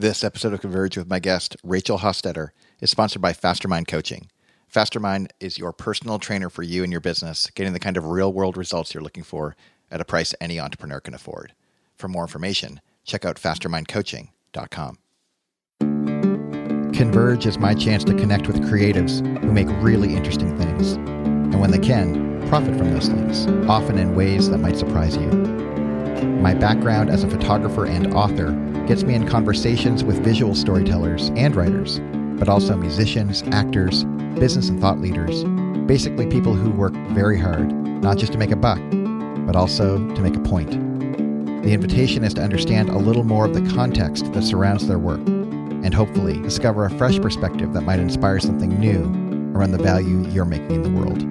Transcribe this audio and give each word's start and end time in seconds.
This 0.00 0.22
episode 0.22 0.52
of 0.52 0.60
Converge 0.60 0.96
with 0.96 1.08
my 1.08 1.18
guest, 1.18 1.56
Rachel 1.64 1.98
Hofstetter, 1.98 2.50
is 2.80 2.88
sponsored 2.88 3.20
by 3.20 3.32
Fastermind 3.32 3.88
Coaching. 3.88 4.30
Fastermind 4.72 5.30
is 5.40 5.58
your 5.58 5.72
personal 5.72 6.20
trainer 6.20 6.48
for 6.48 6.62
you 6.62 6.84
and 6.84 6.92
your 6.92 7.00
business, 7.00 7.50
getting 7.50 7.72
the 7.72 7.80
kind 7.80 7.96
of 7.96 8.06
real 8.06 8.32
world 8.32 8.56
results 8.56 8.94
you're 8.94 9.02
looking 9.02 9.24
for 9.24 9.56
at 9.90 10.00
a 10.00 10.04
price 10.04 10.36
any 10.40 10.60
entrepreneur 10.60 11.00
can 11.00 11.14
afford. 11.14 11.52
For 11.96 12.06
more 12.06 12.22
information, 12.22 12.80
check 13.04 13.24
out 13.24 13.40
fastermindcoaching.com. 13.40 14.98
Converge 16.92 17.46
is 17.46 17.58
my 17.58 17.74
chance 17.74 18.04
to 18.04 18.14
connect 18.14 18.46
with 18.46 18.70
creatives 18.70 19.18
who 19.40 19.52
make 19.52 19.66
really 19.82 20.14
interesting 20.14 20.56
things, 20.56 20.92
and 20.92 21.60
when 21.60 21.72
they 21.72 21.78
can, 21.80 22.48
profit 22.48 22.78
from 22.78 22.92
those 22.92 23.08
things, 23.08 23.48
often 23.68 23.98
in 23.98 24.14
ways 24.14 24.48
that 24.48 24.58
might 24.58 24.76
surprise 24.76 25.16
you. 25.16 25.77
My 26.22 26.54
background 26.54 27.10
as 27.10 27.22
a 27.22 27.30
photographer 27.30 27.86
and 27.86 28.14
author 28.14 28.52
gets 28.86 29.04
me 29.04 29.14
in 29.14 29.26
conversations 29.26 30.02
with 30.02 30.24
visual 30.24 30.54
storytellers 30.54 31.30
and 31.36 31.54
writers, 31.54 32.00
but 32.38 32.48
also 32.48 32.76
musicians, 32.76 33.42
actors, 33.52 34.04
business 34.38 34.68
and 34.68 34.80
thought 34.80 35.00
leaders, 35.00 35.44
basically 35.86 36.26
people 36.26 36.54
who 36.54 36.70
work 36.70 36.94
very 37.10 37.38
hard, 37.38 37.72
not 38.02 38.18
just 38.18 38.32
to 38.32 38.38
make 38.38 38.50
a 38.50 38.56
buck, 38.56 38.80
but 39.46 39.56
also 39.56 39.98
to 40.14 40.20
make 40.20 40.36
a 40.36 40.40
point. 40.40 40.70
The 41.62 41.72
invitation 41.72 42.24
is 42.24 42.34
to 42.34 42.42
understand 42.42 42.88
a 42.88 42.98
little 42.98 43.24
more 43.24 43.44
of 43.44 43.54
the 43.54 43.74
context 43.74 44.32
that 44.32 44.42
surrounds 44.42 44.86
their 44.86 44.98
work, 44.98 45.20
and 45.26 45.92
hopefully 45.92 46.40
discover 46.42 46.84
a 46.84 46.90
fresh 46.90 47.18
perspective 47.20 47.72
that 47.74 47.82
might 47.82 48.00
inspire 48.00 48.40
something 48.40 48.78
new 48.80 49.04
around 49.56 49.72
the 49.72 49.82
value 49.82 50.26
you're 50.28 50.44
making 50.44 50.72
in 50.72 50.82
the 50.82 50.90
world. 50.90 51.22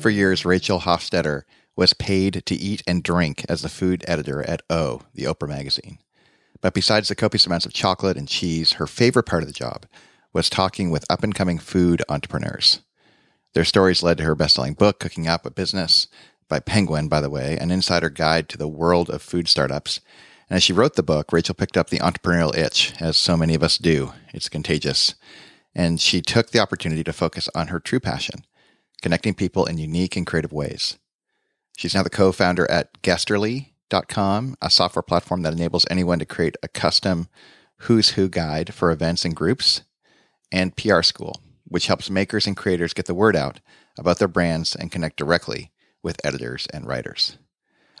For 0.00 0.10
years, 0.10 0.44
Rachel 0.44 0.80
Hofstetter 0.80 1.42
was 1.76 1.92
paid 1.92 2.42
to 2.46 2.54
eat 2.54 2.82
and 2.86 3.02
drink 3.02 3.44
as 3.48 3.62
the 3.62 3.68
food 3.68 4.04
editor 4.08 4.42
at 4.42 4.62
O, 4.70 5.02
the 5.14 5.24
Oprah 5.24 5.48
magazine. 5.48 5.98
But 6.62 6.74
besides 6.74 7.08
the 7.08 7.14
copious 7.14 7.46
amounts 7.46 7.66
of 7.66 7.74
chocolate 7.74 8.16
and 8.16 8.26
cheese, 8.26 8.72
her 8.72 8.86
favorite 8.86 9.26
part 9.26 9.42
of 9.42 9.48
the 9.48 9.52
job 9.52 9.86
was 10.32 10.50
talking 10.50 10.90
with 10.90 11.04
up 11.10 11.22
and 11.22 11.34
coming 11.34 11.58
food 11.58 12.02
entrepreneurs. 12.08 12.80
Their 13.54 13.64
stories 13.64 14.02
led 14.02 14.18
to 14.18 14.24
her 14.24 14.34
best 14.34 14.56
selling 14.56 14.74
book, 14.74 14.98
Cooking 14.98 15.28
Up 15.28 15.46
a 15.46 15.50
Business, 15.50 16.08
by 16.48 16.60
Penguin, 16.60 17.08
by 17.08 17.20
the 17.20 17.30
way, 17.30 17.56
an 17.58 17.70
insider 17.70 18.10
guide 18.10 18.48
to 18.48 18.58
the 18.58 18.68
world 18.68 19.10
of 19.10 19.22
food 19.22 19.48
startups. 19.48 20.00
And 20.48 20.56
as 20.56 20.62
she 20.62 20.72
wrote 20.72 20.94
the 20.94 21.02
book, 21.02 21.32
Rachel 21.32 21.54
picked 21.54 21.76
up 21.76 21.90
the 21.90 21.98
entrepreneurial 21.98 22.56
itch, 22.56 22.92
as 23.00 23.16
so 23.16 23.36
many 23.36 23.54
of 23.54 23.62
us 23.62 23.78
do. 23.78 24.12
It's 24.32 24.48
contagious. 24.48 25.14
And 25.74 26.00
she 26.00 26.22
took 26.22 26.50
the 26.50 26.60
opportunity 26.60 27.02
to 27.04 27.12
focus 27.12 27.48
on 27.54 27.68
her 27.68 27.80
true 27.80 28.00
passion, 28.00 28.44
connecting 29.02 29.34
people 29.34 29.66
in 29.66 29.78
unique 29.78 30.16
and 30.16 30.26
creative 30.26 30.52
ways. 30.52 30.98
She's 31.76 31.94
now 31.94 32.02
the 32.02 32.10
co 32.10 32.32
founder 32.32 32.68
at 32.70 33.02
Guesterly.com, 33.02 34.56
a 34.60 34.70
software 34.70 35.02
platform 35.02 35.42
that 35.42 35.52
enables 35.52 35.86
anyone 35.90 36.18
to 36.18 36.26
create 36.26 36.56
a 36.62 36.68
custom 36.68 37.28
who's 37.80 38.10
who 38.10 38.28
guide 38.28 38.72
for 38.74 38.90
events 38.90 39.24
and 39.24 39.36
groups, 39.36 39.82
and 40.50 40.76
PR 40.76 41.02
School, 41.02 41.42
which 41.64 41.86
helps 41.86 42.08
makers 42.08 42.46
and 42.46 42.56
creators 42.56 42.94
get 42.94 43.06
the 43.06 43.14
word 43.14 43.36
out 43.36 43.60
about 43.98 44.18
their 44.18 44.28
brands 44.28 44.74
and 44.74 44.90
connect 44.90 45.16
directly 45.16 45.70
with 46.02 46.24
editors 46.24 46.66
and 46.72 46.86
writers. 46.86 47.36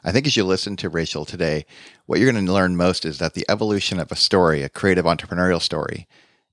I 0.04 0.12
think 0.12 0.26
as 0.26 0.36
you 0.36 0.44
listen 0.44 0.76
to 0.76 0.88
Rachel 0.88 1.24
today, 1.24 1.66
what 2.06 2.20
you're 2.20 2.30
going 2.30 2.46
to 2.46 2.52
learn 2.52 2.76
most 2.76 3.04
is 3.04 3.18
that 3.18 3.34
the 3.34 3.44
evolution 3.48 3.98
of 3.98 4.12
a 4.12 4.16
story, 4.16 4.62
a 4.62 4.68
creative 4.68 5.04
entrepreneurial 5.04 5.60
story, 5.60 6.06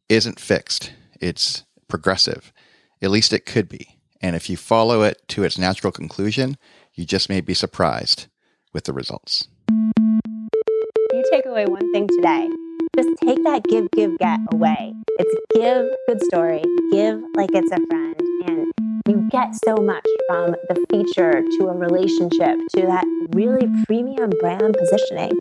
isn't 0.10 0.40
fixed. 0.40 0.92
It's 1.22 1.64
progressive. 1.88 2.52
At 3.02 3.12
least 3.12 3.32
it 3.32 3.46
could 3.46 3.70
be. 3.70 4.00
And 4.22 4.36
if 4.36 4.50
you 4.50 4.58
follow 4.58 5.04
it 5.04 5.22
to 5.30 5.44
its 5.44 5.58
natural 5.58 5.92
conclusion, 5.92 6.58
you 6.96 7.06
just 7.06 7.30
may 7.30 7.42
be 7.42 7.54
surprised 7.54 8.28
with 8.72 8.84
the 8.86 8.94
results. 8.94 9.48
You 9.70 11.24
take 11.32 11.46
away 11.46 11.66
one 11.66 11.92
thing 11.92 12.08
today. 12.08 12.50
Just 12.96 13.10
take 13.24 13.44
that 13.44 13.64
give, 13.64 13.90
give, 13.92 14.18
get 14.20 14.40
away. 14.54 14.94
It's 15.20 15.36
give, 15.56 15.86
good 16.08 16.22
story, 16.26 16.62
give 16.92 17.20
like 17.36 17.50
it's 17.54 17.72
a 17.72 17.80
friend. 17.88 18.16
And 18.48 18.72
you 19.08 19.28
get 19.32 19.56
so 19.66 19.76
much 19.78 20.06
from 20.28 20.56
the 20.70 20.86
feature 20.92 21.42
to 21.42 21.68
a 21.68 21.74
relationship 21.74 22.58
to 22.76 22.82
that 22.84 23.06
really 23.34 23.68
premium 23.86 24.32
brand 24.40 24.76
positioning. 24.78 25.40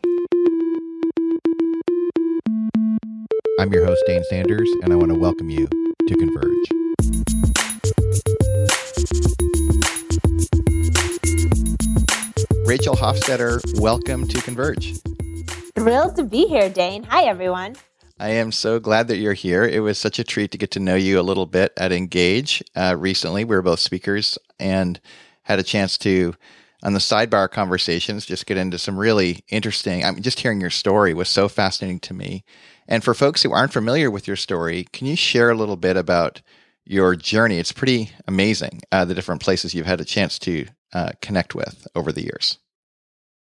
I'm 3.58 3.72
your 3.72 3.84
host, 3.84 4.02
Dane 4.06 4.24
Sanders, 4.24 4.70
and 4.82 4.92
I 4.92 4.96
want 4.96 5.12
to 5.12 5.18
welcome 5.18 5.50
you 5.50 5.68
to 5.68 6.14
Converge. 6.14 6.81
Rachel 12.72 12.96
Hofstetter, 12.96 13.60
welcome 13.78 14.26
to 14.26 14.40
Converge. 14.40 14.94
Thrilled 15.74 16.16
to 16.16 16.24
be 16.24 16.46
here, 16.46 16.70
Dane. 16.70 17.02
Hi, 17.02 17.24
everyone. 17.24 17.76
I 18.18 18.30
am 18.30 18.50
so 18.50 18.80
glad 18.80 19.08
that 19.08 19.18
you're 19.18 19.34
here. 19.34 19.64
It 19.64 19.80
was 19.80 19.98
such 19.98 20.18
a 20.18 20.24
treat 20.24 20.52
to 20.52 20.56
get 20.56 20.70
to 20.70 20.80
know 20.80 20.94
you 20.94 21.20
a 21.20 21.22
little 21.22 21.44
bit 21.44 21.74
at 21.76 21.92
Engage 21.92 22.64
uh, 22.74 22.96
recently. 22.98 23.44
We 23.44 23.54
were 23.54 23.60
both 23.60 23.80
speakers 23.80 24.38
and 24.58 24.98
had 25.42 25.58
a 25.58 25.62
chance 25.62 25.98
to, 25.98 26.34
on 26.82 26.94
the 26.94 26.98
sidebar 26.98 27.50
conversations, 27.50 28.24
just 28.24 28.46
get 28.46 28.56
into 28.56 28.78
some 28.78 28.96
really 28.96 29.44
interesting. 29.50 30.02
I 30.02 30.10
mean, 30.10 30.22
just 30.22 30.40
hearing 30.40 30.62
your 30.62 30.70
story 30.70 31.12
was 31.12 31.28
so 31.28 31.50
fascinating 31.50 32.00
to 32.00 32.14
me. 32.14 32.42
And 32.88 33.04
for 33.04 33.12
folks 33.12 33.42
who 33.42 33.52
aren't 33.52 33.74
familiar 33.74 34.10
with 34.10 34.26
your 34.26 34.36
story, 34.36 34.86
can 34.94 35.06
you 35.06 35.14
share 35.14 35.50
a 35.50 35.54
little 35.54 35.76
bit 35.76 35.98
about 35.98 36.40
your 36.86 37.16
journey? 37.16 37.58
It's 37.58 37.70
pretty 37.70 38.12
amazing 38.26 38.80
uh, 38.90 39.04
the 39.04 39.14
different 39.14 39.42
places 39.42 39.74
you've 39.74 39.84
had 39.84 40.00
a 40.00 40.06
chance 40.06 40.38
to 40.38 40.68
uh, 40.94 41.10
connect 41.20 41.54
with 41.54 41.86
over 41.94 42.12
the 42.12 42.22
years. 42.22 42.58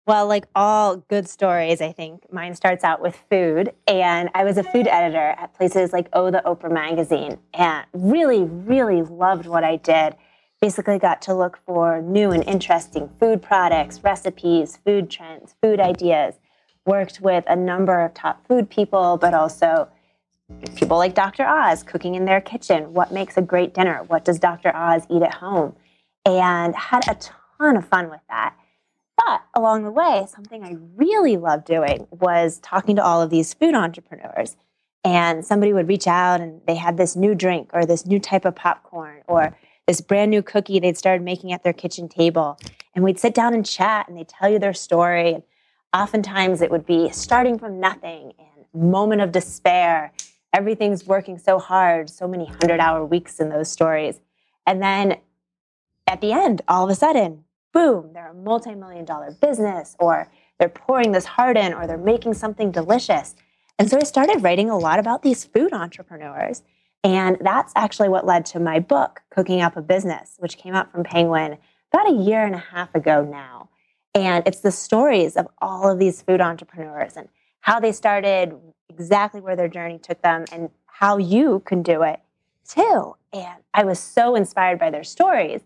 Well, 0.08 0.26
like 0.26 0.46
all 0.54 0.96
good 0.96 1.28
stories, 1.28 1.82
I 1.82 1.92
think 1.92 2.32
mine 2.32 2.54
starts 2.54 2.82
out 2.82 3.02
with 3.02 3.14
food. 3.28 3.74
And 3.86 4.30
I 4.34 4.42
was 4.42 4.56
a 4.56 4.62
food 4.62 4.88
editor 4.88 5.34
at 5.38 5.52
places 5.52 5.92
like 5.92 6.08
Oh, 6.14 6.30
the 6.30 6.40
Oprah 6.46 6.72
magazine, 6.72 7.36
and 7.52 7.84
really, 7.92 8.44
really 8.44 9.02
loved 9.02 9.44
what 9.44 9.64
I 9.64 9.76
did. 9.76 10.16
Basically, 10.62 10.98
got 10.98 11.20
to 11.22 11.34
look 11.34 11.58
for 11.66 12.00
new 12.00 12.30
and 12.30 12.42
interesting 12.44 13.10
food 13.20 13.42
products, 13.42 14.02
recipes, 14.02 14.78
food 14.82 15.10
trends, 15.10 15.54
food 15.62 15.78
ideas. 15.78 16.36
Worked 16.86 17.20
with 17.20 17.44
a 17.46 17.54
number 17.54 18.00
of 18.00 18.14
top 18.14 18.48
food 18.48 18.70
people, 18.70 19.18
but 19.18 19.34
also 19.34 19.90
people 20.74 20.96
like 20.96 21.14
Dr. 21.14 21.44
Oz 21.44 21.82
cooking 21.82 22.14
in 22.14 22.24
their 22.24 22.40
kitchen. 22.40 22.94
What 22.94 23.12
makes 23.12 23.36
a 23.36 23.42
great 23.42 23.74
dinner? 23.74 24.04
What 24.06 24.24
does 24.24 24.38
Dr. 24.38 24.74
Oz 24.74 25.02
eat 25.10 25.20
at 25.20 25.34
home? 25.34 25.76
And 26.24 26.74
had 26.74 27.06
a 27.06 27.18
ton 27.58 27.76
of 27.76 27.86
fun 27.86 28.08
with 28.08 28.22
that. 28.30 28.54
But 29.18 29.42
along 29.52 29.82
the 29.82 29.90
way, 29.90 30.26
something 30.28 30.62
I 30.62 30.76
really 30.94 31.36
loved 31.36 31.66
doing 31.66 32.06
was 32.10 32.60
talking 32.60 32.94
to 32.96 33.04
all 33.04 33.20
of 33.20 33.30
these 33.30 33.52
food 33.52 33.74
entrepreneurs. 33.74 34.56
And 35.04 35.44
somebody 35.44 35.72
would 35.72 35.88
reach 35.88 36.06
out 36.06 36.40
and 36.40 36.60
they 36.66 36.76
had 36.76 36.96
this 36.96 37.16
new 37.16 37.34
drink 37.34 37.70
or 37.72 37.84
this 37.84 38.06
new 38.06 38.20
type 38.20 38.44
of 38.44 38.54
popcorn 38.54 39.22
or 39.26 39.56
this 39.86 40.00
brand 40.00 40.30
new 40.30 40.42
cookie 40.42 40.78
they'd 40.78 40.96
started 40.96 41.24
making 41.24 41.52
at 41.52 41.64
their 41.64 41.72
kitchen 41.72 42.08
table. 42.08 42.58
And 42.94 43.04
we'd 43.04 43.18
sit 43.18 43.34
down 43.34 43.54
and 43.54 43.66
chat 43.66 44.08
and 44.08 44.16
they'd 44.16 44.28
tell 44.28 44.50
you 44.50 44.58
their 44.58 44.74
story. 44.74 45.34
And 45.34 45.42
oftentimes 45.92 46.62
it 46.62 46.70
would 46.70 46.86
be 46.86 47.10
starting 47.10 47.58
from 47.58 47.80
nothing 47.80 48.34
and 48.38 48.66
moment 48.72 49.20
of 49.20 49.32
despair. 49.32 50.12
Everything's 50.52 51.06
working 51.06 51.38
so 51.38 51.58
hard, 51.58 52.08
so 52.08 52.28
many 52.28 52.46
hundred 52.46 52.78
hour 52.78 53.04
weeks 53.04 53.40
in 53.40 53.48
those 53.48 53.70
stories. 53.70 54.20
And 54.66 54.80
then 54.82 55.18
at 56.06 56.20
the 56.20 56.32
end, 56.32 56.62
all 56.68 56.84
of 56.84 56.90
a 56.90 56.94
sudden, 56.94 57.44
boom, 57.72 58.12
they're 58.12 58.30
a 58.30 58.34
multi 58.34 58.74
million 58.74 59.04
dollar 59.04 59.30
business, 59.30 59.96
or 59.98 60.30
they're 60.58 60.68
pouring 60.68 61.12
this 61.12 61.24
heart 61.24 61.56
in, 61.56 61.72
or 61.72 61.86
they're 61.86 61.96
making 61.96 62.34
something 62.34 62.70
delicious. 62.70 63.34
And 63.78 63.88
so 63.88 63.96
I 63.96 64.04
started 64.04 64.42
writing 64.42 64.70
a 64.70 64.78
lot 64.78 64.98
about 64.98 65.22
these 65.22 65.44
food 65.44 65.72
entrepreneurs. 65.72 66.62
And 67.04 67.38
that's 67.40 67.72
actually 67.76 68.08
what 68.08 68.26
led 68.26 68.44
to 68.46 68.60
my 68.60 68.80
book, 68.80 69.22
Cooking 69.30 69.60
Up 69.60 69.76
a 69.76 69.82
Business, 69.82 70.34
which 70.38 70.58
came 70.58 70.74
out 70.74 70.90
from 70.90 71.04
Penguin 71.04 71.58
about 71.92 72.10
a 72.10 72.14
year 72.14 72.44
and 72.44 72.54
a 72.54 72.58
half 72.58 72.92
ago 72.94 73.24
now. 73.24 73.68
And 74.14 74.44
it's 74.46 74.60
the 74.60 74.72
stories 74.72 75.36
of 75.36 75.46
all 75.62 75.90
of 75.90 75.98
these 75.98 76.22
food 76.22 76.40
entrepreneurs 76.40 77.16
and 77.16 77.28
how 77.60 77.78
they 77.78 77.92
started, 77.92 78.54
exactly 78.88 79.40
where 79.40 79.54
their 79.54 79.68
journey 79.68 79.98
took 79.98 80.20
them, 80.22 80.44
and 80.50 80.70
how 80.86 81.18
you 81.18 81.62
can 81.64 81.82
do 81.82 82.02
it 82.02 82.20
too. 82.68 83.14
And 83.32 83.62
I 83.72 83.84
was 83.84 84.00
so 84.00 84.34
inspired 84.34 84.78
by 84.78 84.90
their 84.90 85.04
stories 85.04 85.60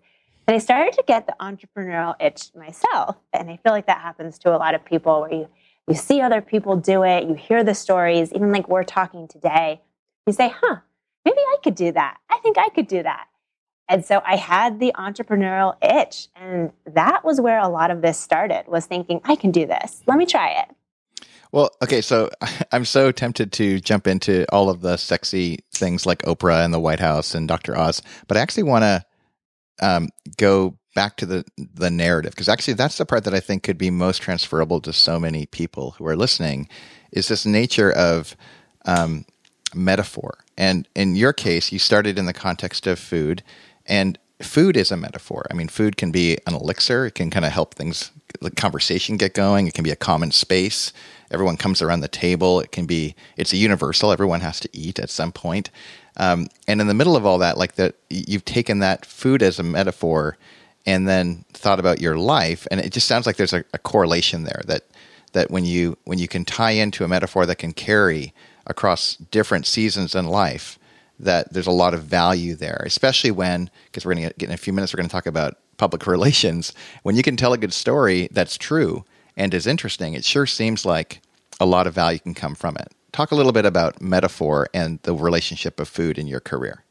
and 0.46 0.56
I 0.56 0.58
started 0.58 0.94
to 0.94 1.04
get 1.06 1.26
the 1.26 1.34
entrepreneurial 1.40 2.14
itch 2.20 2.50
myself. 2.54 3.16
And 3.32 3.50
I 3.50 3.58
feel 3.58 3.72
like 3.72 3.86
that 3.86 4.00
happens 4.00 4.38
to 4.40 4.54
a 4.54 4.58
lot 4.58 4.74
of 4.74 4.84
people 4.84 5.20
where 5.20 5.32
you, 5.32 5.48
you 5.86 5.94
see 5.94 6.20
other 6.20 6.40
people 6.40 6.76
do 6.76 7.04
it, 7.04 7.24
you 7.24 7.34
hear 7.34 7.62
the 7.62 7.74
stories, 7.74 8.32
even 8.32 8.50
like 8.50 8.68
we're 8.68 8.84
talking 8.84 9.28
today. 9.28 9.80
You 10.26 10.32
say, 10.32 10.52
huh, 10.54 10.76
maybe 11.24 11.38
I 11.38 11.56
could 11.62 11.74
do 11.74 11.92
that. 11.92 12.18
I 12.28 12.38
think 12.38 12.58
I 12.58 12.68
could 12.70 12.88
do 12.88 13.02
that. 13.02 13.26
And 13.88 14.04
so 14.04 14.22
I 14.24 14.36
had 14.36 14.80
the 14.80 14.92
entrepreneurial 14.96 15.76
itch. 15.82 16.28
And 16.34 16.72
that 16.86 17.24
was 17.24 17.40
where 17.40 17.58
a 17.58 17.68
lot 17.68 17.90
of 17.90 18.02
this 18.02 18.18
started, 18.18 18.64
was 18.66 18.86
thinking, 18.86 19.20
I 19.24 19.36
can 19.36 19.50
do 19.50 19.66
this. 19.66 20.02
Let 20.06 20.18
me 20.18 20.26
try 20.26 20.50
it. 20.50 20.74
Well, 21.52 21.70
okay, 21.82 22.00
so 22.00 22.30
I'm 22.72 22.84
so 22.84 23.12
tempted 23.12 23.52
to 23.52 23.78
jump 23.78 24.06
into 24.06 24.44
all 24.52 24.70
of 24.70 24.80
the 24.80 24.96
sexy 24.96 25.60
things 25.72 26.06
like 26.06 26.22
Oprah 26.22 26.64
and 26.64 26.74
the 26.74 26.80
White 26.80 27.00
House 27.00 27.34
and 27.34 27.46
Dr. 27.46 27.76
Oz, 27.76 28.02
but 28.26 28.36
I 28.36 28.40
actually 28.40 28.64
want 28.64 28.82
to 28.82 29.04
um, 29.80 30.08
go 30.36 30.76
back 30.94 31.16
to 31.16 31.26
the 31.26 31.44
the 31.56 31.90
narrative 31.90 32.32
because 32.32 32.48
actually 32.48 32.74
that's 32.74 32.98
the 32.98 33.06
part 33.06 33.24
that 33.24 33.34
I 33.34 33.40
think 33.40 33.62
could 33.62 33.78
be 33.78 33.90
most 33.90 34.20
transferable 34.20 34.80
to 34.82 34.92
so 34.92 35.18
many 35.18 35.46
people 35.46 35.92
who 35.92 36.06
are 36.06 36.16
listening 36.16 36.68
is 37.12 37.28
this 37.28 37.46
nature 37.46 37.92
of 37.92 38.36
um, 38.84 39.24
metaphor. 39.74 40.38
And 40.56 40.88
in 40.94 41.16
your 41.16 41.32
case, 41.32 41.72
you 41.72 41.78
started 41.78 42.18
in 42.18 42.26
the 42.26 42.32
context 42.32 42.86
of 42.86 42.98
food, 42.98 43.42
and 43.86 44.18
food 44.40 44.76
is 44.76 44.90
a 44.90 44.96
metaphor. 44.96 45.46
I 45.50 45.54
mean, 45.54 45.68
food 45.68 45.96
can 45.96 46.10
be 46.10 46.38
an 46.46 46.54
elixir. 46.54 47.06
It 47.06 47.14
can 47.14 47.30
kind 47.30 47.44
of 47.44 47.52
help 47.52 47.74
things, 47.74 48.10
the 48.40 48.50
conversation 48.50 49.16
get 49.16 49.34
going. 49.34 49.66
It 49.66 49.74
can 49.74 49.84
be 49.84 49.90
a 49.90 49.96
common 49.96 50.30
space. 50.30 50.92
Everyone 51.30 51.56
comes 51.56 51.80
around 51.80 52.00
the 52.00 52.08
table. 52.08 52.60
It 52.60 52.72
can 52.72 52.86
be, 52.86 53.14
it's 53.36 53.52
a 53.52 53.56
universal. 53.56 54.12
Everyone 54.12 54.40
has 54.40 54.60
to 54.60 54.68
eat 54.72 54.98
at 54.98 55.10
some 55.10 55.32
point. 55.32 55.70
Um, 56.16 56.48
and 56.68 56.80
in 56.80 56.86
the 56.86 56.94
middle 56.94 57.16
of 57.16 57.24
all 57.24 57.38
that, 57.38 57.56
like 57.56 57.76
that, 57.76 57.94
you've 58.10 58.44
taken 58.44 58.80
that 58.80 59.06
food 59.06 59.42
as 59.42 59.58
a 59.58 59.62
metaphor 59.62 60.36
and 60.84 61.08
then 61.08 61.44
thought 61.52 61.80
about 61.80 62.00
your 62.00 62.16
life. 62.16 62.66
And 62.70 62.80
it 62.80 62.92
just 62.92 63.06
sounds 63.06 63.26
like 63.26 63.36
there's 63.36 63.52
a, 63.52 63.64
a 63.72 63.78
correlation 63.78 64.44
there 64.44 64.62
that, 64.66 64.84
that 65.32 65.50
when 65.50 65.64
you, 65.64 65.96
when 66.04 66.18
you 66.18 66.28
can 66.28 66.44
tie 66.44 66.72
into 66.72 67.04
a 67.04 67.08
metaphor 67.08 67.46
that 67.46 67.56
can 67.56 67.72
carry 67.72 68.34
across 68.66 69.16
different 69.16 69.66
seasons 69.66 70.14
in 70.14 70.26
life, 70.26 70.78
that 71.18 71.52
there's 71.52 71.66
a 71.66 71.72
lot 71.72 71.94
of 71.94 72.02
value 72.02 72.54
there, 72.54 72.82
especially 72.84 73.30
when, 73.30 73.70
because 73.86 74.04
we're 74.04 74.14
going 74.14 74.28
to 74.28 74.34
get 74.34 74.48
in 74.48 74.54
a 74.54 74.58
few 74.58 74.72
minutes, 74.72 74.92
we're 74.92 74.98
going 74.98 75.08
to 75.08 75.12
talk 75.12 75.26
about 75.26 75.58
public 75.76 76.06
relations. 76.06 76.72
When 77.02 77.16
you 77.16 77.22
can 77.22 77.36
tell 77.36 77.52
a 77.52 77.58
good 77.58 77.72
story 77.72 78.28
that's 78.32 78.58
true 78.58 79.04
and 79.36 79.54
is 79.54 79.66
interesting, 79.66 80.14
it 80.14 80.24
sure 80.24 80.46
seems 80.46 80.84
like 80.84 81.22
a 81.60 81.66
lot 81.66 81.86
of 81.86 81.94
value 81.94 82.18
can 82.18 82.34
come 82.34 82.54
from 82.54 82.76
it. 82.76 82.92
Talk 83.12 83.30
a 83.30 83.34
little 83.34 83.52
bit 83.52 83.66
about 83.66 84.00
metaphor 84.00 84.68
and 84.72 84.98
the 85.02 85.14
relationship 85.14 85.78
of 85.78 85.86
food 85.86 86.16
in 86.18 86.26
your 86.26 86.40
career. 86.40 86.82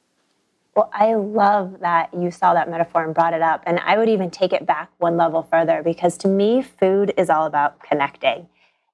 Well, 0.76 0.92
I 0.94 1.16
love 1.16 1.80
that 1.80 2.14
you 2.14 2.30
saw 2.30 2.54
that 2.54 2.70
metaphor 2.70 3.04
and 3.04 3.14
brought 3.14 3.34
it 3.34 3.42
up. 3.42 3.64
And 3.66 3.80
I 3.80 3.98
would 3.98 4.08
even 4.08 4.30
take 4.30 4.54
it 4.54 4.68
back 4.68 4.92
one 5.00 5.18
level 5.18 5.42
further 5.42 5.82
because 5.84 6.18
to 6.20 6.28
me, 6.28 6.62
food 6.62 7.12
is 7.18 7.32
all 7.32 7.48
about 7.48 7.80
connecting. 7.82 8.48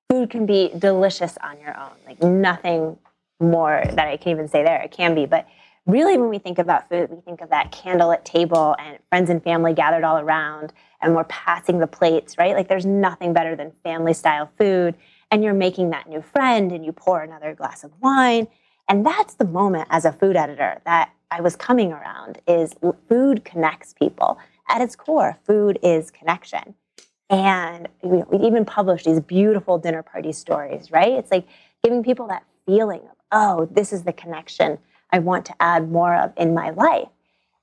Food 0.10 0.30
can 0.30 0.46
be 0.46 0.72
delicious 0.78 1.38
on 1.44 1.60
your 1.60 1.78
own, 1.78 1.92
like 2.06 2.24
nothing 2.24 2.98
more 3.42 3.84
that 3.86 4.08
I 4.08 4.16
can 4.16 4.32
even 4.32 4.48
say 4.48 4.64
there. 4.64 4.82
It 4.82 4.92
can 4.92 5.14
be. 5.14 5.26
But 5.26 5.48
really, 5.86 6.18
when 6.18 6.30
we 6.30 6.40
think 6.40 6.60
about 6.60 6.88
food, 6.88 7.12
we 7.12 7.20
think 7.20 7.42
of 7.42 7.50
that 7.50 7.74
candlelit 7.74 8.24
table 8.24 8.74
and 8.80 9.00
friends 9.10 9.30
and 9.30 9.44
family 9.44 9.74
gathered 9.74 10.06
all 10.06 10.18
around 10.18 10.72
and 11.02 11.14
we're 11.14 11.26
passing 11.26 11.80
the 11.80 11.88
plates, 11.88 12.38
right? 12.38 12.56
Like 12.56 12.70
there's 12.70 12.86
nothing 12.86 13.34
better 13.34 13.54
than 13.56 13.74
family 13.84 14.14
style 14.14 14.50
food. 14.58 14.96
And 15.32 15.44
you're 15.44 15.54
making 15.54 15.90
that 15.90 16.08
new 16.08 16.22
friend 16.22 16.72
and 16.72 16.86
you 16.86 16.92
pour 16.92 17.22
another 17.22 17.54
glass 17.54 17.84
of 17.84 17.92
wine. 18.02 18.48
And 18.88 19.06
that's 19.06 19.34
the 19.34 19.46
moment 19.46 19.88
as 19.90 20.06
a 20.06 20.14
food 20.14 20.36
editor 20.36 20.82
that 20.86 21.12
I 21.32 21.42
was 21.42 21.56
coming 21.56 21.92
around 21.92 22.40
is 22.48 22.76
food 23.10 23.44
connects 23.44 23.94
people. 23.94 24.38
At 24.70 24.82
its 24.82 24.96
core, 24.96 25.38
food 25.46 25.80
is 25.84 26.12
connection. 26.12 26.74
And 27.30 27.90
we 28.02 28.24
even 28.40 28.64
published 28.64 29.06
these 29.06 29.20
beautiful 29.20 29.78
dinner 29.78 30.04
party 30.04 30.32
stories, 30.32 30.92
right? 30.92 31.12
It's 31.12 31.32
like 31.32 31.46
giving 31.84 32.04
people 32.04 32.28
that 32.28 32.44
feeling 32.66 33.02
of 33.02 33.18
oh, 33.32 33.68
this 33.72 33.92
is 33.92 34.04
the 34.04 34.14
connection 34.14 34.78
I 35.12 35.20
want 35.20 35.46
to 35.48 35.56
add 35.60 35.92
more 35.92 36.16
of 36.16 36.34
in 36.38 36.54
my 36.54 36.70
life. 36.72 37.10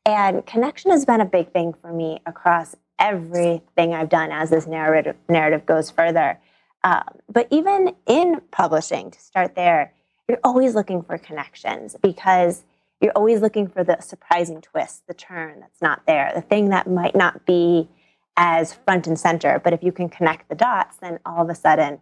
And 0.06 0.44
connection 0.44 0.90
has 0.90 1.04
been 1.04 1.20
a 1.20 1.26
big 1.26 1.52
thing 1.52 1.72
for 1.72 1.92
me 1.92 2.20
across 2.26 2.76
everything 2.98 3.94
I've 3.94 4.08
done 4.08 4.30
as 4.30 4.50
this 4.50 4.66
narrative 4.66 5.16
narrative 5.28 5.66
goes 5.66 5.90
further. 5.90 6.38
Um, 6.84 7.02
but 7.32 7.48
even 7.50 7.96
in 8.06 8.40
publishing, 8.50 9.10
to 9.10 9.20
start 9.20 9.56
there, 9.56 9.92
you're 10.28 10.38
always 10.44 10.74
looking 10.74 11.02
for 11.02 11.18
connections 11.18 11.96
because 12.00 12.62
you're 13.00 13.12
always 13.16 13.40
looking 13.40 13.68
for 13.68 13.82
the 13.82 14.00
surprising 14.00 14.60
twist, 14.60 15.06
the 15.06 15.14
turn 15.14 15.60
that's 15.60 15.82
not 15.82 16.02
there, 16.06 16.30
the 16.34 16.42
thing 16.42 16.68
that 16.68 16.88
might 16.88 17.16
not 17.16 17.44
be 17.46 17.88
as 18.36 18.74
front 18.74 19.06
and 19.06 19.18
center. 19.18 19.60
But 19.62 19.72
if 19.72 19.82
you 19.82 19.92
can 19.92 20.08
connect 20.08 20.48
the 20.48 20.54
dots, 20.54 20.98
then 20.98 21.18
all 21.26 21.42
of 21.42 21.50
a 21.50 21.54
sudden 21.54 22.00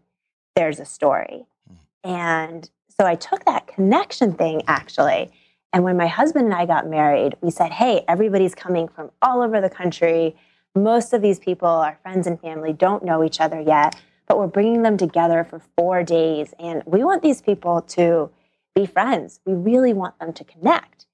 there's 0.56 0.81
a 0.81 0.84
story. 0.84 1.46
Hmm. 1.69 1.75
And 2.05 2.70
so 2.88 3.06
I 3.06 3.14
took 3.14 3.44
that 3.44 3.67
connection 3.67 4.34
thing 4.34 4.62
actually. 4.67 5.31
And 5.73 5.84
when 5.84 5.96
my 5.96 6.06
husband 6.06 6.46
and 6.46 6.55
I 6.55 6.67
got 6.67 6.87
married, 6.87 7.37
we 7.40 7.50
said, 7.50 7.73
hey, 7.73 8.05
everybody's 8.06 8.55
coming 8.55 8.88
from 8.88 9.11
all 9.23 9.43
over 9.43 9.61
the 9.61 9.70
country. 9.70 10.37
Most 10.75 11.12
of 11.12 11.23
these 11.23 11.38
people, 11.38 11.69
our 11.69 11.99
friends 12.02 12.26
and 12.26 12.38
family, 12.40 12.73
don't 12.73 13.05
know 13.05 13.25
each 13.25 13.40
other 13.40 13.61
yet, 13.61 13.94
but 14.26 14.38
we're 14.38 14.46
bringing 14.46 14.82
them 14.82 14.96
together 14.96 15.44
for 15.48 15.60
four 15.76 16.02
days. 16.02 16.54
And 16.58 16.82
we 16.86 17.04
want 17.04 17.22
these 17.22 17.42
people 17.42 17.82
to 17.82 18.30
be 18.74 18.86
friends. 18.86 19.40
We 19.44 19.54
really 19.54 19.92
want 19.92 20.19
them 20.19 20.32
to 20.32 20.44
connect. 20.44 21.06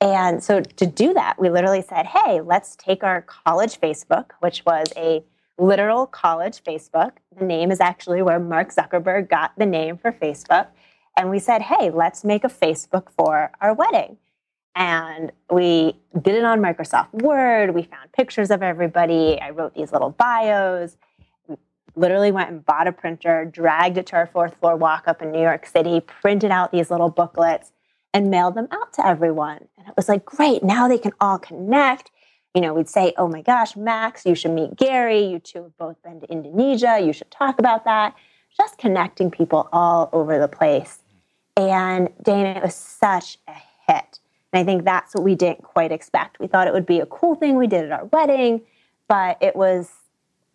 And 0.00 0.42
so 0.42 0.60
to 0.60 0.86
do 0.86 1.14
that, 1.14 1.40
we 1.40 1.48
literally 1.48 1.82
said, 1.82 2.06
hey, 2.06 2.40
let's 2.40 2.74
take 2.74 3.04
our 3.04 3.22
college 3.22 3.80
Facebook, 3.80 4.30
which 4.40 4.64
was 4.64 4.88
a 4.96 5.22
literal 5.58 6.06
college 6.06 6.64
Facebook. 6.64 7.12
The 7.38 7.44
name 7.44 7.70
is 7.70 7.80
actually 7.80 8.22
where 8.22 8.40
Mark 8.40 8.74
Zuckerberg 8.74 9.28
got 9.28 9.52
the 9.56 9.66
name 9.66 9.96
for 9.98 10.10
Facebook. 10.10 10.68
And 11.16 11.30
we 11.30 11.38
said, 11.38 11.62
hey, 11.62 11.90
let's 11.90 12.24
make 12.24 12.42
a 12.42 12.48
Facebook 12.48 13.08
for 13.16 13.52
our 13.60 13.74
wedding. 13.74 14.16
And 14.74 15.30
we 15.50 15.98
did 16.20 16.34
it 16.34 16.44
on 16.44 16.60
Microsoft 16.60 17.12
Word. 17.12 17.74
We 17.74 17.82
found 17.82 18.10
pictures 18.12 18.50
of 18.50 18.62
everybody. 18.62 19.38
I 19.40 19.50
wrote 19.50 19.74
these 19.74 19.92
little 19.92 20.10
bios. 20.10 20.96
Literally 21.94 22.32
went 22.32 22.50
and 22.50 22.64
bought 22.64 22.86
a 22.86 22.92
printer, 22.92 23.44
dragged 23.44 23.98
it 23.98 24.06
to 24.06 24.16
our 24.16 24.26
fourth 24.26 24.54
floor 24.56 24.76
walk 24.76 25.04
up 25.06 25.20
in 25.20 25.30
New 25.30 25.42
York 25.42 25.66
City, 25.66 26.00
printed 26.00 26.50
out 26.50 26.72
these 26.72 26.90
little 26.90 27.10
booklets, 27.10 27.72
and 28.14 28.30
mailed 28.30 28.54
them 28.54 28.68
out 28.70 28.92
to 28.94 29.06
everyone. 29.06 29.68
And 29.78 29.88
it 29.88 29.94
was 29.96 30.08
like, 30.08 30.24
great, 30.24 30.62
now 30.62 30.88
they 30.88 30.98
can 30.98 31.12
all 31.20 31.38
connect. 31.38 32.10
You 32.54 32.60
know, 32.60 32.74
we'd 32.74 32.88
say, 32.88 33.14
oh 33.16 33.28
my 33.28 33.40
gosh, 33.42 33.76
Max, 33.76 34.26
you 34.26 34.34
should 34.34 34.50
meet 34.50 34.76
Gary. 34.76 35.24
You 35.24 35.38
two 35.38 35.62
have 35.64 35.76
both 35.78 36.02
been 36.02 36.20
to 36.20 36.30
Indonesia. 36.30 37.00
You 37.00 37.12
should 37.12 37.30
talk 37.30 37.58
about 37.58 37.84
that. 37.84 38.14
Just 38.56 38.76
connecting 38.76 39.30
people 39.30 39.68
all 39.72 40.10
over 40.12 40.38
the 40.38 40.48
place. 40.48 40.98
And 41.56 42.10
Dana, 42.22 42.50
it 42.50 42.62
was 42.62 42.74
such 42.74 43.38
a 43.48 43.54
hit. 43.86 44.18
And 44.52 44.60
I 44.60 44.64
think 44.64 44.84
that's 44.84 45.14
what 45.14 45.24
we 45.24 45.34
didn't 45.34 45.62
quite 45.62 45.92
expect. 45.92 46.38
We 46.38 46.46
thought 46.46 46.66
it 46.66 46.74
would 46.74 46.86
be 46.86 47.00
a 47.00 47.06
cool 47.06 47.34
thing 47.34 47.56
we 47.56 47.66
did 47.66 47.86
at 47.86 47.92
our 47.92 48.04
wedding, 48.06 48.62
but 49.08 49.38
it 49.40 49.56
was 49.56 49.90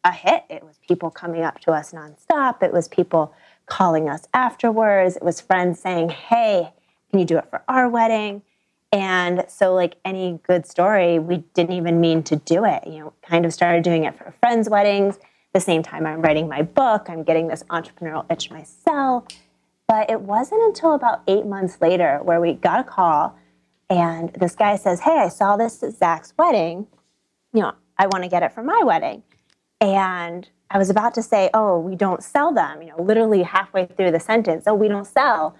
a 0.08 0.12
hit. 0.12 0.44
It 0.50 0.64
was 0.64 0.80
people 0.88 1.12
coming 1.12 1.44
up 1.44 1.60
to 1.62 1.72
us 1.72 1.92
nonstop. 1.92 2.64
It 2.64 2.74
was 2.74 2.88
people 2.88 3.34
calling 3.66 4.10
us 4.10 4.28
afterwards. 4.34 5.18
It 5.18 5.24
was 5.24 5.42
friends 5.42 5.80
saying, 5.80 6.10
hey, 6.10 6.72
can 7.10 7.20
you 7.20 7.26
do 7.26 7.38
it 7.38 7.50
for 7.50 7.62
our 7.68 7.90
wedding? 7.90 8.42
And 8.92 9.46
so, 9.50 9.74
like 9.74 9.96
any 10.06 10.40
good 10.48 10.66
story, 10.66 11.20
we 11.20 11.38
didn't 11.54 11.74
even 11.74 12.00
mean 12.00 12.24
to 12.24 12.38
do 12.38 12.64
it. 12.64 12.88
You 12.88 13.00
know, 13.00 13.14
kind 13.22 13.46
of 13.46 13.54
started 13.54 13.84
doing 13.84 14.06
it 14.06 14.18
for 14.18 14.34
friends' 14.40 14.70
weddings. 14.70 15.20
The 15.54 15.60
same 15.60 15.84
time 15.84 16.06
I'm 16.06 16.22
writing 16.22 16.48
my 16.48 16.62
book, 16.62 17.10
I'm 17.10 17.24
getting 17.24 17.48
this 17.48 17.64
entrepreneurial 17.64 18.26
itch 18.32 18.50
myself. 18.50 19.26
But 19.88 20.10
it 20.10 20.22
wasn't 20.22 20.62
until 20.64 20.94
about 20.94 21.22
eight 21.28 21.46
months 21.46 21.80
later 21.82 22.20
where 22.24 22.40
we 22.40 22.54
got 22.54 22.80
a 22.80 22.84
call 22.84 23.38
and 23.90 24.34
this 24.34 24.56
guy 24.56 24.76
says, 24.76 25.02
Hey, 25.02 25.18
I 25.18 25.30
saw 25.30 25.58
this 25.58 25.82
at 25.84 25.94
Zach's 25.94 26.34
wedding. 26.38 26.88
You 27.54 27.62
know, 27.62 27.74
I 27.98 28.08
want 28.08 28.24
to 28.24 28.30
get 28.30 28.44
it 28.44 28.54
for 28.54 28.64
my 28.64 28.84
wedding. 28.84 29.24
And 29.80 30.50
I 30.70 30.78
was 30.78 30.90
about 30.90 31.14
to 31.16 31.24
say, 31.24 31.50
Oh, 31.54 31.80
we 31.80 31.96
don't 31.96 32.24
sell 32.24 32.54
them, 32.54 32.82
you 32.82 32.90
know, 32.90 33.02
literally 33.02 33.44
halfway 33.44 33.86
through 33.86 34.12
the 34.12 34.20
sentence. 34.20 34.66
Oh, 34.68 34.74
we 34.74 34.88
don't 34.88 35.08
sell. 35.08 35.56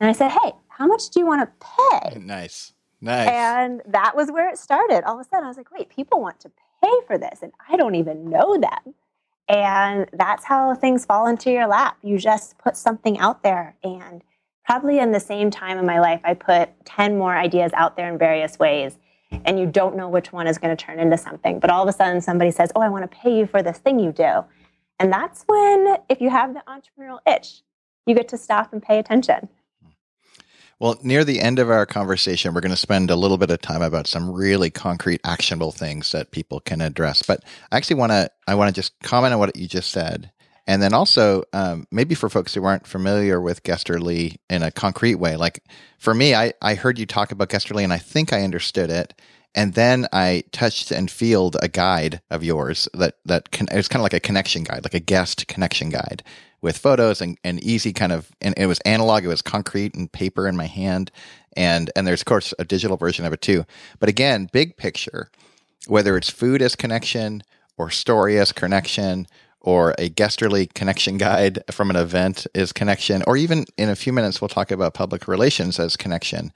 And 0.00 0.08
I 0.08 0.12
said, 0.12 0.30
Hey, 0.30 0.52
how 0.68 0.86
much 0.86 1.10
do 1.10 1.20
you 1.20 1.26
want 1.26 1.42
to 1.42 1.66
pay? 1.66 2.18
Nice. 2.20 2.72
Nice. 3.00 3.28
And 3.28 3.80
that 3.86 4.16
was 4.16 4.32
where 4.32 4.48
it 4.48 4.58
started. 4.58 5.04
All 5.04 5.14
of 5.14 5.20
a 5.20 5.28
sudden, 5.28 5.44
I 5.44 5.48
was 5.48 5.56
like, 5.56 5.70
Wait, 5.70 5.88
people 5.88 6.20
want 6.20 6.40
to 6.40 6.50
pay 6.82 6.92
for 7.06 7.18
this, 7.18 7.40
and 7.42 7.52
I 7.68 7.76
don't 7.76 7.94
even 7.94 8.28
know 8.28 8.58
them. 8.58 8.94
And 9.48 10.08
that's 10.12 10.44
how 10.44 10.74
things 10.74 11.06
fall 11.06 11.26
into 11.26 11.50
your 11.50 11.66
lap. 11.66 11.96
You 12.02 12.18
just 12.18 12.58
put 12.58 12.76
something 12.76 13.18
out 13.18 13.42
there. 13.42 13.76
And 13.82 14.22
probably 14.64 14.98
in 14.98 15.12
the 15.12 15.20
same 15.20 15.50
time 15.50 15.78
in 15.78 15.86
my 15.86 16.00
life, 16.00 16.20
I 16.24 16.34
put 16.34 16.68
10 16.84 17.16
more 17.16 17.34
ideas 17.34 17.72
out 17.74 17.96
there 17.96 18.12
in 18.12 18.18
various 18.18 18.58
ways. 18.58 18.98
And 19.44 19.58
you 19.58 19.66
don't 19.66 19.96
know 19.96 20.08
which 20.08 20.32
one 20.32 20.46
is 20.46 20.58
going 20.58 20.74
to 20.74 20.84
turn 20.84 20.98
into 20.98 21.18
something. 21.18 21.58
But 21.58 21.70
all 21.70 21.82
of 21.82 21.88
a 21.88 21.92
sudden, 21.92 22.20
somebody 22.20 22.50
says, 22.50 22.72
Oh, 22.74 22.80
I 22.80 22.88
want 22.88 23.10
to 23.10 23.16
pay 23.16 23.36
you 23.36 23.46
for 23.46 23.62
this 23.62 23.78
thing 23.78 23.98
you 23.98 24.12
do. 24.12 24.44
And 24.98 25.12
that's 25.12 25.44
when, 25.46 25.98
if 26.08 26.20
you 26.20 26.30
have 26.30 26.54
the 26.54 26.62
entrepreneurial 26.66 27.20
itch, 27.26 27.62
you 28.06 28.14
get 28.14 28.28
to 28.28 28.38
stop 28.38 28.72
and 28.72 28.82
pay 28.82 28.98
attention. 28.98 29.48
Well, 30.80 30.96
near 31.02 31.24
the 31.24 31.40
end 31.40 31.58
of 31.58 31.70
our 31.70 31.86
conversation, 31.86 32.54
we're 32.54 32.60
going 32.60 32.70
to 32.70 32.76
spend 32.76 33.10
a 33.10 33.16
little 33.16 33.36
bit 33.36 33.50
of 33.50 33.60
time 33.60 33.82
about 33.82 34.06
some 34.06 34.30
really 34.30 34.70
concrete, 34.70 35.20
actionable 35.24 35.72
things 35.72 36.12
that 36.12 36.30
people 36.30 36.60
can 36.60 36.80
address. 36.80 37.22
But 37.22 37.42
I 37.72 37.76
actually 37.76 37.96
want 37.96 38.12
to 38.12 38.30
I 38.46 38.54
want 38.54 38.72
to 38.72 38.78
just 38.78 38.92
comment 39.02 39.34
on 39.34 39.40
what 39.40 39.56
you 39.56 39.66
just 39.66 39.90
said, 39.90 40.30
and 40.68 40.82
then 40.82 40.92
also 40.92 41.42
um, 41.54 41.86
maybe 41.90 42.14
for 42.14 42.28
folks 42.28 42.54
who 42.54 42.62
aren't 42.62 42.86
familiar 42.86 43.40
with 43.40 43.62
Guesterly 43.62 44.36
in 44.50 44.62
a 44.62 44.70
concrete 44.70 45.14
way. 45.14 45.34
Like 45.34 45.64
for 45.98 46.14
me, 46.14 46.34
I 46.34 46.52
I 46.60 46.74
heard 46.74 46.98
you 46.98 47.06
talk 47.06 47.32
about 47.32 47.48
Guesterly 47.48 47.82
and 47.82 47.92
I 47.92 47.98
think 47.98 48.32
I 48.32 48.42
understood 48.42 48.90
it. 48.90 49.14
And 49.54 49.72
then 49.72 50.06
I 50.12 50.44
touched 50.52 50.90
and 50.90 51.10
feeled 51.10 51.56
a 51.62 51.68
guide 51.68 52.20
of 52.30 52.44
yours 52.44 52.86
that 52.92 53.16
that 53.24 53.48
it 53.52 53.74
was 53.74 53.88
kind 53.88 54.00
of 54.00 54.04
like 54.04 54.12
a 54.12 54.20
connection 54.20 54.62
guide, 54.62 54.84
like 54.84 54.94
a 54.94 55.00
guest 55.00 55.48
connection 55.48 55.88
guide 55.88 56.22
with 56.60 56.76
photos 56.76 57.22
and, 57.22 57.38
and 57.42 57.62
easy 57.64 57.92
kind 57.92 58.12
of 58.12 58.30
and 58.42 58.54
it 58.58 58.66
was 58.66 58.80
analog 58.80 59.24
it 59.24 59.28
was 59.28 59.42
concrete 59.42 59.94
and 59.94 60.12
paper 60.12 60.46
in 60.46 60.56
my 60.56 60.66
hand 60.66 61.10
and 61.56 61.90
and 61.94 62.04
there's 62.04 62.22
of 62.22 62.26
course 62.26 62.52
a 62.58 62.64
digital 62.64 62.96
version 62.96 63.24
of 63.24 63.32
it 63.32 63.40
too 63.40 63.64
but 64.00 64.08
again 64.08 64.48
big 64.52 64.76
picture 64.76 65.30
whether 65.86 66.16
it's 66.16 66.28
food 66.28 66.60
as 66.60 66.74
connection 66.74 67.44
or 67.76 67.90
story 67.90 68.40
as 68.40 68.50
connection 68.50 69.24
or 69.68 69.94
a 69.98 70.08
guesterly 70.08 70.72
connection 70.72 71.18
guide 71.18 71.62
from 71.70 71.90
an 71.90 71.96
event 71.96 72.46
is 72.54 72.72
connection, 72.72 73.22
or 73.26 73.36
even 73.36 73.66
in 73.76 73.90
a 73.90 73.94
few 73.94 74.14
minutes, 74.14 74.40
we'll 74.40 74.48
talk 74.48 74.70
about 74.70 74.94
public 74.94 75.28
relations 75.28 75.78
as 75.78 75.94
connection. 75.94 76.50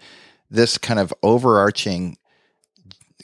This 0.50 0.78
kind 0.78 0.98
of 0.98 1.12
overarching 1.22 2.16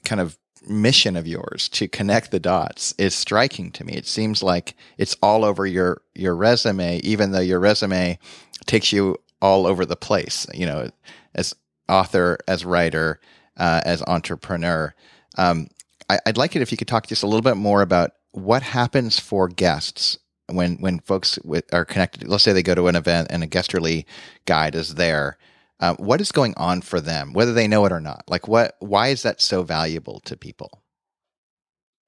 kind 0.04 0.20
of 0.20 0.36
mission 0.66 1.16
of 1.16 1.26
yours 1.26 1.70
to 1.70 1.88
connect 1.88 2.32
the 2.32 2.38
dots 2.38 2.94
is 2.98 3.14
striking 3.14 3.70
to 3.70 3.82
me. 3.82 3.94
It 3.94 4.06
seems 4.06 4.42
like 4.42 4.74
it's 4.98 5.16
all 5.22 5.42
over 5.42 5.64
your 5.64 6.02
your 6.14 6.36
resume, 6.36 6.98
even 6.98 7.32
though 7.32 7.40
your 7.40 7.58
resume 7.58 8.18
takes 8.66 8.92
you 8.92 9.16
all 9.40 9.66
over 9.66 9.86
the 9.86 9.96
place. 9.96 10.46
You 10.52 10.66
know, 10.66 10.90
as 11.34 11.54
author, 11.88 12.36
as 12.46 12.62
writer, 12.62 13.20
uh, 13.56 13.80
as 13.86 14.02
entrepreneur. 14.02 14.94
Um, 15.38 15.68
I, 16.10 16.18
would 16.26 16.36
like 16.36 16.56
it 16.56 16.60
if 16.60 16.72
you 16.72 16.76
could 16.76 16.88
talk 16.88 17.06
just 17.06 17.22
a 17.22 17.26
little 17.26 17.40
bit 17.40 17.56
more 17.56 17.80
about 17.80 18.12
what 18.32 18.62
happens 18.62 19.18
for 19.18 19.48
guests 19.48 20.18
when 20.48 20.76
when 20.76 21.00
folks 21.00 21.38
are 21.72 21.84
connected. 21.84 22.28
Let's 22.28 22.44
say 22.44 22.52
they 22.52 22.62
go 22.62 22.74
to 22.74 22.88
an 22.88 22.96
event 22.96 23.28
and 23.30 23.42
a 23.42 23.46
guesterly 23.46 24.04
guide 24.46 24.74
is 24.74 24.94
there. 24.94 25.38
Uh, 25.80 25.94
what 25.94 26.20
is 26.20 26.32
going 26.32 26.54
on 26.56 26.80
for 26.80 27.00
them, 27.00 27.32
whether 27.32 27.52
they 27.52 27.68
know 27.68 27.84
it 27.84 27.92
or 27.92 28.00
not? 28.00 28.24
Like, 28.26 28.48
what? 28.48 28.76
Why 28.80 29.08
is 29.08 29.22
that 29.22 29.40
so 29.40 29.62
valuable 29.62 30.20
to 30.20 30.36
people? 30.36 30.82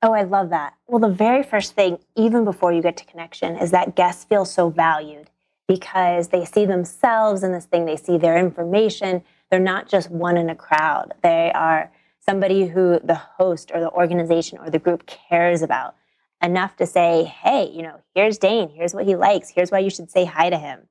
Oh, 0.03 0.13
I 0.13 0.23
love 0.23 0.51
that. 0.51 0.75
Well, 0.89 0.99
the 0.99 1.15
very 1.15 1.43
first 1.43 1.75
thing, 1.75 1.99
even 2.17 2.45
before 2.45 2.73
you 2.73 2.81
get 2.81 2.97
to 2.97 3.05
connection, 3.05 3.57
is 3.57 3.71
that 3.71 3.97
guests 3.97 4.25
feel 4.25 4.45
so 4.47 4.71
valued 4.71 5.31
because 5.69 6.29
they 6.29 6.45
see 6.45 6.65
themselves 6.65 7.45
in 7.45 7.53
this 7.53 7.67
thing. 7.67 7.85
They 7.85 7.97
see 7.97 8.17
their 8.17 8.39
information. 8.39 9.23
They're 9.51 9.61
not 9.61 9.89
just 9.89 10.11
one 10.11 10.37
in 10.37 10.49
a 10.51 10.57
crowd. 10.57 11.13
They 11.23 11.53
are 11.55 11.93
somebody 12.19 12.67
who 12.67 12.99
the 13.05 13.15
host 13.15 13.71
or 13.73 13.81
the 13.81 13.91
organization 13.91 14.59
or 14.59 14.71
the 14.71 14.79
group 14.79 15.07
cares 15.07 15.63
about 15.63 15.95
enough 16.43 16.77
to 16.77 16.87
say, 16.87 17.25
hey, 17.25 17.71
you 17.73 17.83
know, 17.83 18.01
here's 18.15 18.39
Dane, 18.39 18.71
here's 18.71 18.95
what 18.95 19.07
he 19.07 19.17
likes, 19.17 19.51
here's 19.51 19.71
why 19.71 19.79
you 19.79 19.91
should 19.91 20.11
say 20.11 20.25
hi 20.25 20.51
to 20.51 20.59
him. 20.59 20.89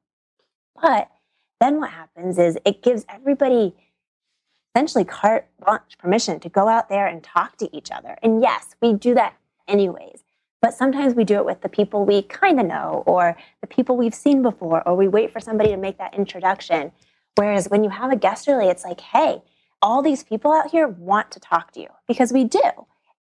But 0.81 1.09
then 1.59 1.77
what 1.77 1.89
happens 1.89 2.37
is 2.37 2.57
it 2.65 2.83
gives 2.83 3.05
everybody 3.09 3.75
essentially 4.73 5.03
carte 5.03 5.47
blanche 5.63 5.97
permission 5.97 6.39
to 6.39 6.49
go 6.49 6.67
out 6.67 6.89
there 6.89 7.07
and 7.07 7.23
talk 7.23 7.57
to 7.57 7.75
each 7.75 7.91
other. 7.91 8.17
And 8.21 8.41
yes, 8.41 8.75
we 8.81 8.93
do 8.93 9.13
that 9.15 9.35
anyways. 9.67 10.23
But 10.61 10.73
sometimes 10.73 11.15
we 11.15 11.23
do 11.23 11.35
it 11.35 11.45
with 11.45 11.61
the 11.61 11.69
people 11.69 12.05
we 12.05 12.21
kind 12.23 12.59
of 12.59 12.65
know 12.65 13.03
or 13.05 13.37
the 13.61 13.67
people 13.67 13.95
we've 13.95 14.13
seen 14.13 14.41
before, 14.41 14.85
or 14.87 14.95
we 14.95 15.07
wait 15.07 15.31
for 15.31 15.39
somebody 15.39 15.69
to 15.69 15.77
make 15.77 15.97
that 15.97 16.13
introduction. 16.13 16.91
Whereas 17.35 17.69
when 17.69 17.83
you 17.83 17.89
have 17.89 18.11
a 18.11 18.17
guesterly, 18.17 18.69
it's 18.69 18.83
like, 18.83 18.99
hey, 18.99 19.41
all 19.81 20.01
these 20.01 20.23
people 20.23 20.51
out 20.51 20.71
here 20.71 20.87
want 20.87 21.31
to 21.31 21.39
talk 21.39 21.71
to 21.71 21.79
you 21.79 21.87
because 22.07 22.33
we 22.33 22.43
do. 22.43 22.59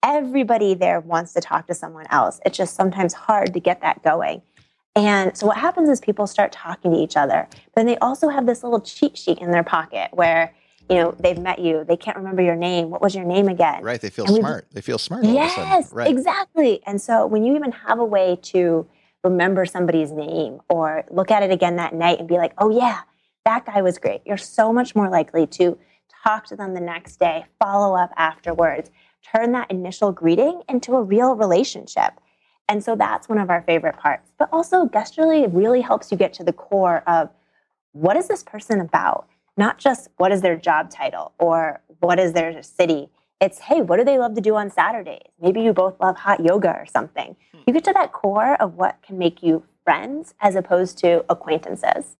Everybody 0.06 0.74
there 0.74 1.00
wants 1.00 1.32
to 1.32 1.40
talk 1.40 1.66
to 1.66 1.74
someone 1.74 2.06
else. 2.10 2.40
It's 2.46 2.56
just 2.56 2.76
sometimes 2.76 3.12
hard 3.12 3.52
to 3.54 3.58
get 3.58 3.80
that 3.80 4.04
going. 4.04 4.40
And 4.94 5.36
so 5.36 5.48
what 5.48 5.56
happens 5.56 5.88
is 5.88 6.00
people 6.00 6.28
start 6.28 6.52
talking 6.52 6.92
to 6.92 6.98
each 6.98 7.16
other, 7.16 7.48
but 7.50 7.74
then 7.74 7.86
they 7.86 7.98
also 7.98 8.28
have 8.28 8.46
this 8.46 8.62
little 8.62 8.80
cheat 8.80 9.18
sheet 9.18 9.38
in 9.38 9.50
their 9.50 9.64
pocket 9.64 10.10
where 10.12 10.54
you 10.88 10.94
know 10.94 11.12
they've 11.18 11.36
met 11.36 11.58
you, 11.58 11.84
they 11.84 11.96
can't 11.96 12.16
remember 12.16 12.40
your 12.40 12.54
name. 12.54 12.88
What 12.88 13.02
was 13.02 13.16
your 13.16 13.24
name 13.24 13.48
again? 13.48 13.82
Right. 13.82 14.00
They 14.00 14.08
feel 14.08 14.28
smart. 14.28 14.66
They 14.72 14.80
feel 14.80 14.98
smart. 14.98 15.24
yes, 15.24 15.92
right. 15.92 16.08
exactly. 16.08 16.80
And 16.86 17.02
so 17.02 17.26
when 17.26 17.42
you 17.42 17.56
even 17.56 17.72
have 17.72 17.98
a 17.98 18.04
way 18.04 18.38
to 18.42 18.86
remember 19.24 19.66
somebody's 19.66 20.12
name 20.12 20.60
or 20.68 21.04
look 21.10 21.32
at 21.32 21.42
it 21.42 21.50
again 21.50 21.76
that 21.76 21.92
night 21.92 22.20
and 22.20 22.28
be 22.28 22.36
like, 22.36 22.52
oh 22.58 22.70
yeah, 22.70 23.00
that 23.44 23.66
guy 23.66 23.82
was 23.82 23.98
great. 23.98 24.22
You're 24.24 24.36
so 24.36 24.72
much 24.72 24.94
more 24.94 25.10
likely 25.10 25.48
to 25.48 25.76
talk 26.24 26.46
to 26.46 26.56
them 26.56 26.74
the 26.74 26.80
next 26.80 27.18
day, 27.18 27.46
follow 27.58 27.96
up 27.96 28.10
afterwards, 28.16 28.90
turn 29.34 29.52
that 29.52 29.70
initial 29.70 30.12
greeting 30.12 30.62
into 30.68 30.96
a 30.96 31.02
real 31.02 31.34
relationship. 31.34 32.12
And 32.68 32.82
so 32.82 32.96
that's 32.96 33.28
one 33.28 33.38
of 33.38 33.50
our 33.50 33.62
favorite 33.62 33.96
parts. 33.96 34.30
But 34.38 34.48
also, 34.52 34.86
Guesterly 34.86 35.46
really 35.52 35.80
helps 35.80 36.10
you 36.10 36.18
get 36.18 36.32
to 36.34 36.44
the 36.44 36.52
core 36.52 37.02
of 37.06 37.30
what 37.92 38.16
is 38.16 38.28
this 38.28 38.42
person 38.42 38.80
about? 38.80 39.26
Not 39.56 39.78
just 39.78 40.08
what 40.16 40.32
is 40.32 40.42
their 40.42 40.56
job 40.56 40.90
title 40.90 41.32
or 41.38 41.80
what 42.00 42.18
is 42.18 42.32
their 42.32 42.62
city. 42.62 43.08
It's, 43.40 43.58
hey, 43.58 43.82
what 43.82 43.98
do 43.98 44.04
they 44.04 44.18
love 44.18 44.34
to 44.34 44.40
do 44.40 44.56
on 44.56 44.70
Saturdays? 44.70 45.30
Maybe 45.40 45.60
you 45.60 45.72
both 45.72 45.98
love 46.00 46.16
hot 46.16 46.44
yoga 46.44 46.70
or 46.70 46.86
something. 46.86 47.36
Hmm. 47.52 47.60
You 47.66 47.72
get 47.72 47.84
to 47.84 47.92
that 47.92 48.12
core 48.12 48.60
of 48.60 48.74
what 48.74 49.00
can 49.02 49.18
make 49.18 49.42
you 49.42 49.64
friends 49.84 50.34
as 50.40 50.56
opposed 50.56 50.98
to 50.98 51.24
acquaintances. 51.28 52.16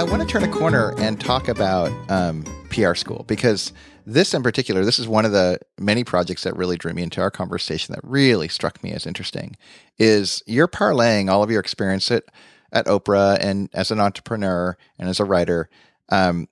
I 0.00 0.02
want 0.02 0.22
to 0.22 0.26
turn 0.26 0.42
a 0.44 0.48
corner 0.48 0.94
and 0.96 1.20
talk 1.20 1.46
about 1.46 1.92
um, 2.10 2.42
PR 2.70 2.94
school 2.94 3.26
because 3.28 3.74
this 4.06 4.32
in 4.32 4.42
particular, 4.42 4.82
this 4.82 4.98
is 4.98 5.06
one 5.06 5.26
of 5.26 5.32
the 5.32 5.58
many 5.78 6.04
projects 6.04 6.42
that 6.44 6.56
really 6.56 6.78
drew 6.78 6.94
me 6.94 7.02
into 7.02 7.20
our 7.20 7.30
conversation 7.30 7.94
that 7.94 8.00
really 8.02 8.48
struck 8.48 8.82
me 8.82 8.92
as 8.92 9.06
interesting. 9.06 9.58
Is 9.98 10.42
you're 10.46 10.68
parlaying 10.68 11.30
all 11.30 11.42
of 11.42 11.50
your 11.50 11.60
experience 11.60 12.10
at, 12.10 12.24
at 12.72 12.86
Oprah 12.86 13.36
and 13.42 13.68
as 13.74 13.90
an 13.90 14.00
entrepreneur 14.00 14.74
and 14.98 15.10
as 15.10 15.20
a 15.20 15.26
writer 15.26 15.68
um, 16.08 16.48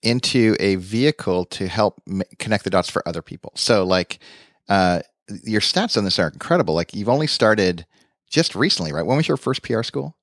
into 0.00 0.56
a 0.58 0.76
vehicle 0.76 1.44
to 1.44 1.68
help 1.68 2.00
m- 2.08 2.22
connect 2.38 2.64
the 2.64 2.70
dots 2.70 2.88
for 2.88 3.06
other 3.06 3.20
people. 3.20 3.52
So, 3.56 3.84
like, 3.84 4.20
uh, 4.70 5.00
your 5.44 5.60
stats 5.60 5.98
on 5.98 6.04
this 6.04 6.18
are 6.18 6.28
incredible. 6.28 6.72
Like, 6.72 6.94
you've 6.94 7.10
only 7.10 7.26
started 7.26 7.84
just 8.30 8.54
recently, 8.54 8.90
right? 8.90 9.04
When 9.04 9.18
was 9.18 9.28
your 9.28 9.36
first 9.36 9.62
PR 9.62 9.82
school? 9.82 10.16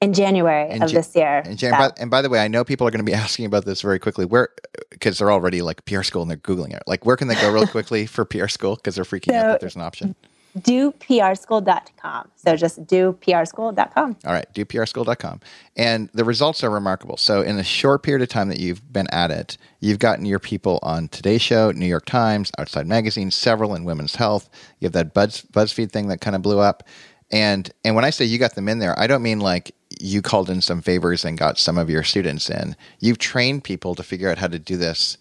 In 0.00 0.12
January 0.12 0.70
in 0.70 0.82
of 0.82 0.92
this 0.92 1.14
year. 1.14 1.42
In 1.44 1.56
January, 1.56 1.90
and 1.98 2.10
by 2.10 2.22
the 2.22 2.28
way, 2.28 2.40
I 2.40 2.48
know 2.48 2.64
people 2.64 2.86
are 2.86 2.90
going 2.90 3.04
to 3.04 3.10
be 3.10 3.14
asking 3.24 3.46
about 3.46 3.64
this 3.64 3.82
very 3.82 3.98
quickly. 3.98 4.24
Where, 4.24 4.50
because 4.90 5.18
they're 5.18 5.32
already 5.32 5.62
like 5.62 5.84
PR 5.84 6.02
school 6.02 6.22
and 6.22 6.30
they're 6.30 6.38
googling 6.38 6.74
it. 6.74 6.82
Like, 6.86 7.06
where 7.06 7.16
can 7.16 7.28
they 7.28 7.34
go 7.36 7.52
really 7.52 7.66
quickly 7.76 8.06
for 8.06 8.24
PR 8.24 8.48
school? 8.48 8.76
Because 8.76 8.94
they're 8.94 9.04
freaking 9.04 9.32
so, 9.32 9.36
out 9.36 9.46
that 9.46 9.60
there's 9.60 9.76
an 9.76 9.82
option. 9.82 10.14
DoPRschool.com. 10.58 12.30
So 12.36 12.56
just 12.56 12.86
DoPRschool.com. 12.86 14.16
All 14.24 14.32
right, 14.32 14.46
DoPRschool.com, 14.54 15.40
and 15.76 16.08
the 16.14 16.24
results 16.24 16.64
are 16.64 16.70
remarkable. 16.70 17.18
So 17.18 17.42
in 17.42 17.58
a 17.58 17.64
short 17.64 18.02
period 18.02 18.22
of 18.22 18.30
time 18.30 18.48
that 18.48 18.58
you've 18.58 18.90
been 18.90 19.06
at 19.12 19.30
it, 19.30 19.58
you've 19.80 19.98
gotten 19.98 20.24
your 20.24 20.38
people 20.38 20.78
on 20.82 21.08
Today 21.08 21.36
Show, 21.36 21.72
New 21.72 21.86
York 21.86 22.06
Times, 22.06 22.50
Outside 22.58 22.86
Magazine, 22.86 23.30
several 23.30 23.74
in 23.74 23.84
Women's 23.84 24.16
Health. 24.16 24.48
You 24.80 24.86
have 24.86 24.92
that 24.92 25.12
Buzz, 25.12 25.42
BuzzFeed 25.52 25.92
thing 25.92 26.08
that 26.08 26.22
kind 26.22 26.34
of 26.34 26.40
blew 26.40 26.58
up. 26.58 26.84
And 27.30 27.70
and 27.84 27.94
when 27.94 28.04
I 28.04 28.10
say 28.10 28.24
you 28.24 28.38
got 28.38 28.54
them 28.54 28.68
in 28.68 28.78
there, 28.78 28.98
I 28.98 29.06
don't 29.06 29.22
mean 29.22 29.40
like 29.40 29.74
you 30.00 30.22
called 30.22 30.50
in 30.50 30.60
some 30.60 30.82
favors 30.82 31.24
and 31.24 31.38
got 31.38 31.58
some 31.58 31.78
of 31.78 31.90
your 31.90 32.02
students 32.02 32.50
in. 32.50 32.76
You've 33.00 33.18
trained 33.18 33.64
people 33.64 33.94
to 33.94 34.02
figure 34.02 34.30
out 34.30 34.38
how 34.38 34.48
to 34.48 34.58
do 34.58 34.76
this 34.76 35.18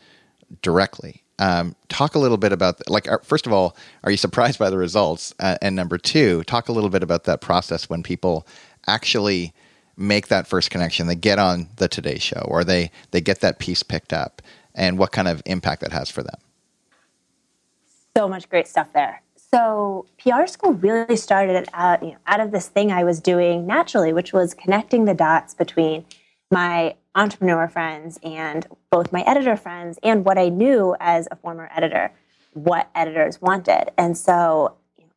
directly. 0.62 1.24
Um, 1.40 1.76
talk 1.90 2.16
a 2.16 2.20
little 2.20 2.38
bit 2.38 2.52
about 2.52 2.88
like 2.90 3.08
first 3.24 3.48
of 3.48 3.54
all, 3.54 3.76
are 4.04 4.12
you 4.12 4.18
surprised 4.18 4.60
by 4.60 4.70
the 4.70 4.78
results? 4.78 5.34
Uh, 5.40 5.58
and 5.62 5.76
number 5.76 5.98
two, 5.98 6.44
talk 6.44 6.70
a 6.70 6.72
little 6.72 6.90
bit 6.90 7.04
about 7.04 7.24
that 7.26 7.42
process 7.42 7.90
when 7.90 8.04
people 8.04 8.48
actually 8.88 9.54
make 9.98 10.28
that 10.28 10.48
first 10.48 10.70
connection. 10.70 11.08
They 11.08 11.16
get 11.16 11.40
on 11.40 11.70
the 11.78 11.88
Today 11.88 12.20
Show 12.20 12.46
or 12.48 12.64
they 12.64 12.92
they 13.12 13.22
get 13.22 13.42
that 13.42 13.60
piece 13.60 13.82
picked 13.84 14.14
up, 14.14 14.42
and 14.76 14.98
what 14.98 15.12
kind 15.12 15.28
of 15.28 15.42
impact 15.46 15.82
that 15.82 15.92
has 15.92 16.10
for 16.10 16.22
them. 16.22 16.38
So 18.16 18.30
much 18.30 18.48
great 18.48 18.68
stuff 18.68 18.88
there. 18.94 19.22
So 19.56 20.06
PR 20.18 20.48
school 20.48 20.74
really 20.74 21.16
started 21.16 21.70
out, 21.74 22.04
you 22.04 22.10
know, 22.10 22.18
out 22.28 22.42
of 22.42 22.52
this 22.52 22.68
thing 22.68 22.92
I 22.92 23.06
was 23.06 23.22
doing 23.22 23.66
naturally, 23.66 24.12
which 24.12 24.34
was 24.34 24.54
connecting 24.54 25.06
the 25.06 25.14
dots 25.14 25.54
between 25.54 26.04
my 26.52 26.96
entrepreneur 27.16 27.70
friends 27.70 28.20
and 28.22 28.68
both 28.90 29.14
my 29.14 29.22
editor 29.22 29.56
friends 29.56 29.98
and 30.04 30.26
what 30.26 30.38
I 30.38 30.50
knew 30.50 30.98
as 31.00 31.30
a 31.32 31.38
former 31.38 31.70
editor, 31.74 32.12
what 32.52 32.90
editors 32.96 33.40
wanted. 33.40 33.92
And 33.98 34.18
so 34.18 34.74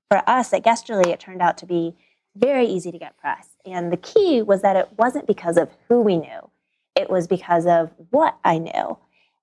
for 0.08 0.22
us 0.30 0.52
at 0.52 0.62
Guesterly, 0.62 1.08
it 1.08 1.18
turned 1.18 1.42
out 1.42 1.58
to 1.58 1.66
be 1.66 1.96
very 2.36 2.66
easy 2.66 2.92
to 2.92 2.98
get 2.98 3.16
press. 3.16 3.48
And 3.66 3.92
the 3.92 3.96
key 3.96 4.40
was 4.40 4.62
that 4.62 4.76
it 4.76 4.88
wasn't 4.96 5.26
because 5.26 5.56
of 5.56 5.68
who 5.88 6.00
we 6.00 6.16
knew, 6.16 6.48
it 6.94 7.10
was 7.10 7.26
because 7.26 7.66
of 7.66 7.90
what 8.10 8.38
I 8.44 8.58
knew. 8.58 8.98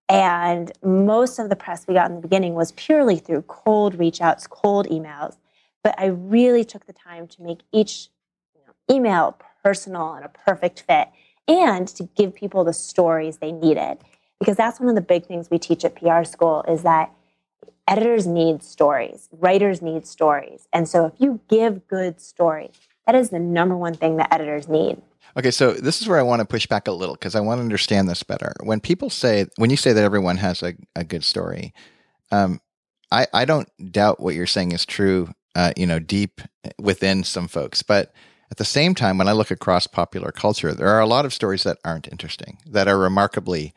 And 0.08 0.72
most 0.84 1.40
of 1.40 1.50
the 1.50 1.56
press 1.56 1.88
we 1.88 1.94
got 1.94 2.10
in 2.10 2.16
the 2.16 2.22
beginning 2.22 2.54
was 2.54 2.72
purely 2.74 3.18
through 3.18 3.44
cold 3.44 3.98
reach 3.98 4.22
outs, 4.22 4.48
cold 4.48 4.88
emails. 4.88 5.38
But 5.84 5.96
I 5.98 6.08
really 6.08 6.64
took 6.64 6.86
the 6.86 6.94
time 6.94 7.28
to 7.28 7.42
make 7.42 7.60
each 7.72 8.10
you 8.54 8.62
know, 8.66 8.96
email 8.96 9.38
personal 9.64 10.14
and 10.14 10.26
a 10.26 10.30
perfect 10.30 10.82
fit 10.82 11.10
and 11.48 11.88
to 11.88 12.04
give 12.16 12.36
people 12.36 12.64
the 12.64 12.74
stories 12.74 13.38
they 13.38 13.52
needed. 13.52 13.98
Because 14.40 14.58
that's 14.58 14.80
one 14.80 14.90
of 14.90 14.96
the 14.96 15.02
big 15.02 15.26
things 15.26 15.50
we 15.50 15.58
teach 15.58 15.86
at 15.86 15.96
PR 15.96 16.24
school 16.24 16.64
is 16.68 16.84
that 16.84 17.12
editors 17.88 18.28
need 18.28 18.64
stories, 18.64 19.30
writers 19.32 19.82
need 19.82 20.06
stories. 20.06 20.68
And 20.74 20.88
so 20.88 21.06
if 21.06 21.14
you 21.20 21.40
give 21.50 21.88
good 21.88 22.20
stories, 22.20 22.74
that 23.06 23.16
is 23.16 23.30
the 23.30 23.40
number 23.40 23.78
one 23.78 23.94
thing 23.94 24.18
that 24.18 24.34
editors 24.34 24.68
need. 24.68 25.02
Okay, 25.38 25.52
so 25.52 25.74
this 25.74 26.02
is 26.02 26.08
where 26.08 26.18
I 26.18 26.24
want 26.24 26.40
to 26.40 26.46
push 26.46 26.66
back 26.66 26.88
a 26.88 26.94
little 26.94 27.16
because 27.16 27.36
I 27.36 27.42
want 27.42 27.58
to 27.58 27.64
understand 27.64 28.08
this 28.08 28.24
better. 28.24 28.54
When 28.64 28.80
people 28.80 29.10
say, 29.10 29.48
when 29.58 29.70
you 29.70 29.76
say 29.76 29.92
that 29.92 30.04
everyone 30.04 30.38
has 30.38 30.64
a, 30.64 30.76
a 30.96 31.04
good 31.04 31.26
story, 31.26 31.74
um, 32.32 32.62
I, 33.12 33.28
I 33.34 33.46
don't 33.46 33.70
doubt 33.92 34.22
what 34.22 34.34
you're 34.34 34.48
saying 34.48 34.72
is 34.72 34.86
true, 34.86 35.30
uh, 35.54 35.74
you 35.76 35.86
know, 35.86 36.00
deep 36.00 36.40
within 36.80 37.24
some 37.26 37.50
folks. 37.50 37.84
But 37.84 38.14
At 38.52 38.58
the 38.58 38.66
same 38.66 38.94
time, 38.94 39.18
when 39.18 39.28
I 39.28 39.34
look 39.34 39.52
across 39.52 39.88
popular 39.88 40.32
culture, 40.32 40.74
there 40.74 40.90
are 40.90 41.00
a 41.00 41.08
lot 41.08 41.26
of 41.26 41.34
stories 41.34 41.64
that 41.64 41.80
aren't 41.84 42.08
interesting, 42.08 42.60
that 42.68 42.88
are 42.88 42.98
remarkably 42.98 43.74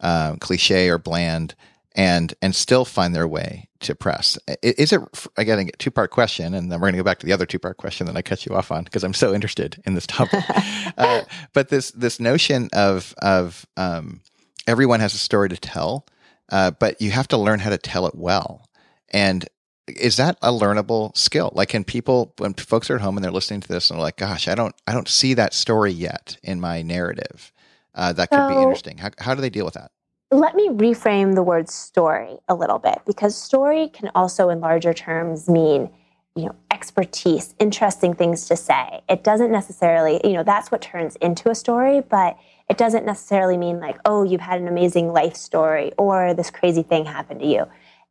uh, 0.00 0.36
cliche 0.40 0.88
or 0.88 0.98
bland, 0.98 1.54
and 1.98 2.32
and 2.40 2.54
still 2.54 2.84
find 2.84 3.12
their 3.12 3.26
way 3.26 3.68
to 3.80 3.94
press. 3.94 4.38
Is 4.62 4.92
it 4.92 5.00
again 5.36 5.58
a 5.58 5.72
two 5.72 5.90
part 5.90 6.12
question, 6.12 6.54
and 6.54 6.70
then 6.70 6.78
we're 6.80 6.86
going 6.86 6.94
to 6.94 6.98
go 6.98 7.04
back 7.04 7.18
to 7.18 7.26
the 7.26 7.32
other 7.32 7.44
two 7.44 7.58
part 7.58 7.76
question 7.76 8.06
that 8.06 8.16
I 8.16 8.22
cut 8.22 8.46
you 8.46 8.54
off 8.54 8.70
on 8.70 8.84
because 8.84 9.02
I'm 9.02 9.12
so 9.12 9.34
interested 9.34 9.82
in 9.84 9.94
this 9.94 10.06
topic. 10.06 10.44
uh, 10.96 11.22
but 11.52 11.68
this 11.68 11.90
this 11.90 12.20
notion 12.20 12.70
of 12.72 13.14
of 13.20 13.66
um, 13.76 14.20
everyone 14.68 15.00
has 15.00 15.12
a 15.12 15.18
story 15.18 15.48
to 15.48 15.56
tell, 15.56 16.06
uh, 16.50 16.70
but 16.70 17.02
you 17.02 17.10
have 17.10 17.28
to 17.28 17.36
learn 17.36 17.58
how 17.58 17.70
to 17.70 17.78
tell 17.78 18.06
it 18.06 18.14
well. 18.14 18.64
And 19.10 19.48
is 19.88 20.18
that 20.18 20.38
a 20.40 20.52
learnable 20.52 21.16
skill? 21.16 21.50
Like, 21.52 21.70
can 21.70 21.82
people 21.82 22.32
when 22.38 22.54
folks 22.54 22.90
are 22.90 22.94
at 22.94 23.00
home 23.00 23.16
and 23.16 23.24
they're 23.24 23.32
listening 23.32 23.60
to 23.62 23.68
this 23.68 23.90
and 23.90 23.98
they're 23.98 24.04
like, 24.04 24.18
"Gosh, 24.18 24.46
I 24.46 24.54
don't 24.54 24.74
I 24.86 24.92
don't 24.92 25.08
see 25.08 25.34
that 25.34 25.52
story 25.52 25.90
yet 25.90 26.36
in 26.44 26.60
my 26.60 26.80
narrative." 26.80 27.52
Uh, 27.92 28.12
that 28.12 28.30
could 28.30 28.38
so, 28.38 28.48
be 28.48 28.62
interesting. 28.62 28.98
How 28.98 29.10
how 29.18 29.34
do 29.34 29.40
they 29.40 29.50
deal 29.50 29.64
with 29.64 29.74
that? 29.74 29.90
Let 30.30 30.54
me 30.54 30.68
reframe 30.68 31.34
the 31.34 31.42
word 31.42 31.68
story 31.68 32.38
a 32.48 32.54
little 32.54 32.78
bit 32.78 33.00
because 33.06 33.36
story 33.36 33.88
can 33.88 34.10
also 34.14 34.50
in 34.50 34.60
larger 34.60 34.92
terms 34.92 35.48
mean 35.48 35.90
you 36.36 36.44
know 36.44 36.54
expertise 36.70 37.54
interesting 37.58 38.14
things 38.14 38.46
to 38.46 38.56
say. 38.56 39.00
It 39.08 39.24
doesn't 39.24 39.50
necessarily 39.50 40.20
you 40.24 40.34
know 40.34 40.42
that's 40.42 40.70
what 40.70 40.82
turns 40.82 41.16
into 41.16 41.50
a 41.50 41.54
story 41.54 42.00
but 42.00 42.36
it 42.68 42.76
doesn't 42.76 43.06
necessarily 43.06 43.56
mean 43.56 43.80
like 43.80 43.98
oh 44.04 44.22
you've 44.22 44.42
had 44.42 44.60
an 44.60 44.68
amazing 44.68 45.12
life 45.12 45.34
story 45.34 45.92
or 45.96 46.34
this 46.34 46.50
crazy 46.50 46.82
thing 46.82 47.06
happened 47.06 47.40
to 47.40 47.46
you. 47.46 47.66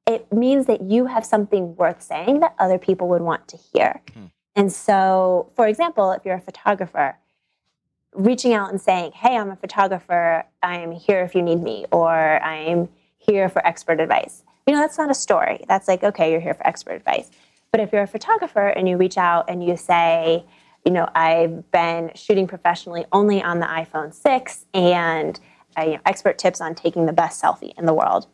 It 0.08 0.32
means 0.32 0.68
that 0.68 0.82
you 0.82 1.06
have 1.06 1.26
something 1.26 1.76
worth 1.76 2.02
saying 2.02 2.40
that 2.40 2.56
other 2.60 2.78
people 2.78 3.10
would 3.10 3.22
want 3.22 3.48
to 3.50 3.58
hear. 3.58 4.02
Hmm. 4.14 4.26
and 4.56 4.74
so 4.74 5.52
for 5.56 5.68
example 5.68 6.12
if 6.12 6.26
you're 6.26 6.36
a 6.36 6.42
photographer 6.42 7.18
reaching 8.18 8.54
out 8.54 8.72
and 8.72 8.82
saying, 8.82 9.14
Hey, 9.14 9.38
I'm 9.38 9.52
a 9.52 9.56
photographer. 9.56 10.44
I 10.62 10.78
am 10.80 10.92
here 10.92 11.22
if 11.22 11.36
you 11.36 11.42
need 11.42 11.62
me, 11.62 11.86
or 11.92 12.42
I'm 12.44 12.90
here 13.18 13.48
for 13.48 13.66
expert 13.66 14.00
advice. 14.00 14.44
You 14.66 14.74
know, 14.74 14.80
that's 14.82 14.98
not 14.98 15.10
a 15.10 15.14
story. 15.14 15.64
That's 15.68 15.88
like, 15.88 16.04
okay, 16.04 16.32
you're 16.32 16.42
here 16.42 16.54
for 16.54 16.68
expert 16.68 16.94
advice. 16.94 17.30
But 17.72 17.80
if 17.80 17.94
you're 17.94 18.04
a 18.04 18.08
photographer 18.08 18.68
and 18.68 18.90
you 18.90 18.98
reach 18.98 19.18
out 19.18 19.50
and 19.50 19.64
you 19.64 19.78
say, 19.78 20.44
you 20.86 20.92
know, 20.92 21.10
I've 21.16 21.70
been 21.72 22.12
shooting 22.16 22.48
professionally 22.48 23.06
only 23.12 23.42
on 23.42 23.60
the 23.60 23.66
iPhone 23.66 24.14
6 24.14 24.66
and 24.74 25.40
uh, 25.78 25.84
you 25.84 25.92
know, 25.92 26.00
expert 26.06 26.38
tips 26.38 26.60
on 26.60 26.76
taking 26.76 27.06
the 27.06 27.14
best 27.14 27.42
selfie 27.42 27.74
in 27.78 27.86
the 27.86 27.94
world. 27.94 28.28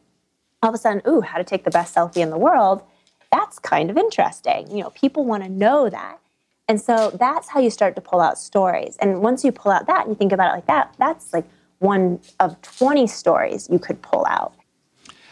All 0.62 0.70
of 0.70 0.75
a 0.75 0.78
sudden, 0.78 1.02
ooh, 1.08 1.22
how 1.22 1.38
to 1.38 1.44
take 1.44 1.66
the 1.66 1.72
best 1.72 1.94
selfie 1.94 2.18
in 2.18 2.30
the 2.30 2.38
world. 2.38 2.84
That's 3.32 3.60
kind 3.60 3.90
of 3.90 3.98
interesting. 3.98 4.70
You 4.72 4.84
know, 4.84 4.90
people 4.92 5.25
want 5.25 5.44
to 5.44 5.50
know 5.50 5.90
that. 5.90 6.20
And 6.67 6.79
so 6.79 7.12
that's 7.12 7.50
how 7.50 7.60
you 7.60 7.70
start 7.70 7.96
to 7.96 8.01
pull 8.01 8.22
out 8.22 8.38
stories. 8.38 8.98
And 8.98 9.22
once 9.22 9.43
you 9.43 9.51
pull 9.51 9.72
out 9.72 9.88
that 9.88 10.01
and 10.01 10.10
you 10.10 10.15
think 10.15 10.32
about 10.32 10.51
it 10.51 10.55
like 10.55 10.65
that, 10.67 10.93
that's 10.98 11.34
like 11.34 11.46
one 11.79 12.20
of 12.39 12.62
20 12.62 13.05
stories 13.08 13.67
you 13.70 13.79
could 13.79 14.01
pull 14.01 14.25
out. 14.27 14.53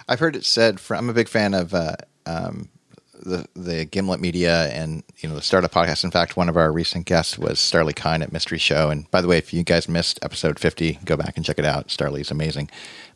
I've 0.09 0.19
heard 0.19 0.35
it 0.35 0.43
said 0.43 0.79
from, 0.79 0.97
I'm 0.97 1.09
a 1.09 1.13
big 1.13 1.29
fan 1.29 1.53
of 1.53 1.73
uh, 1.73 1.95
um, 2.25 2.67
the, 3.13 3.45
the 3.55 3.85
Gimlet 3.85 4.19
Media 4.19 4.67
and, 4.73 5.03
you 5.19 5.29
know, 5.29 5.35
the 5.35 5.41
startup 5.41 5.71
podcast. 5.71 6.03
In 6.03 6.11
fact, 6.11 6.35
one 6.35 6.49
of 6.49 6.57
our 6.57 6.69
recent 6.71 7.05
guests 7.05 7.39
was 7.39 7.59
Starlee 7.59 7.95
Kine 7.95 8.21
at 8.21 8.33
Mystery 8.33 8.57
Show. 8.57 8.89
And 8.89 9.09
by 9.09 9.21
the 9.21 9.29
way, 9.29 9.37
if 9.37 9.53
you 9.53 9.63
guys 9.63 9.87
missed 9.87 10.19
episode 10.21 10.59
50, 10.59 10.99
go 11.05 11.15
back 11.15 11.37
and 11.37 11.45
check 11.45 11.59
it 11.59 11.65
out. 11.65 11.87
Starlee's 11.87 12.31
amazing. 12.31 12.69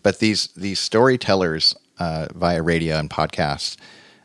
But 0.03 0.19
these, 0.19 0.47
these 0.55 0.79
storytellers 0.79 1.75
uh, 1.99 2.27
via 2.33 2.61
radio 2.61 2.95
and 2.95 3.09
podcasts, 3.09 3.75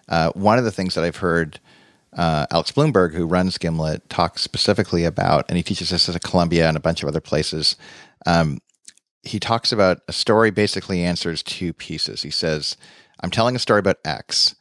uh, 0.09 0.30
one 0.35 0.59
of 0.59 0.64
the 0.64 0.70
things 0.70 0.94
that 0.94 1.02
I've 1.02 1.16
heard– 1.16 1.59
uh, 2.17 2.47
Alex 2.50 2.73
Blumberg, 2.73 3.14
who 3.14 3.26
runs 3.26 3.59
Gimlet, 3.59 4.09
talks 4.09 4.43
specifically 4.43 5.05
about, 5.05 5.45
and 5.49 5.57
he 5.57 5.62
teaches 5.62 5.90
this 5.90 6.09
at 6.09 6.23
Columbia 6.23 6.69
and 6.69 6.76
a 6.76 6.81
bunch 6.81 7.02
of 7.02 7.09
other 7.09 7.21
places. 7.21 7.76
Um, 8.26 8.59
he 9.23 9.38
talks 9.38 9.71
about 9.71 10.00
a 10.09 10.12
story 10.12 10.50
basically 10.50 11.05
answers 11.05 11.43
two 11.43 11.73
pieces. 11.73 12.23
He 12.23 12.31
says, 12.31 12.76
I'm 13.21 13.31
telling 13.31 13.55
a 13.55 13.61
story 13.61 13.79
about 13.79 13.99
X, 14.05 14.55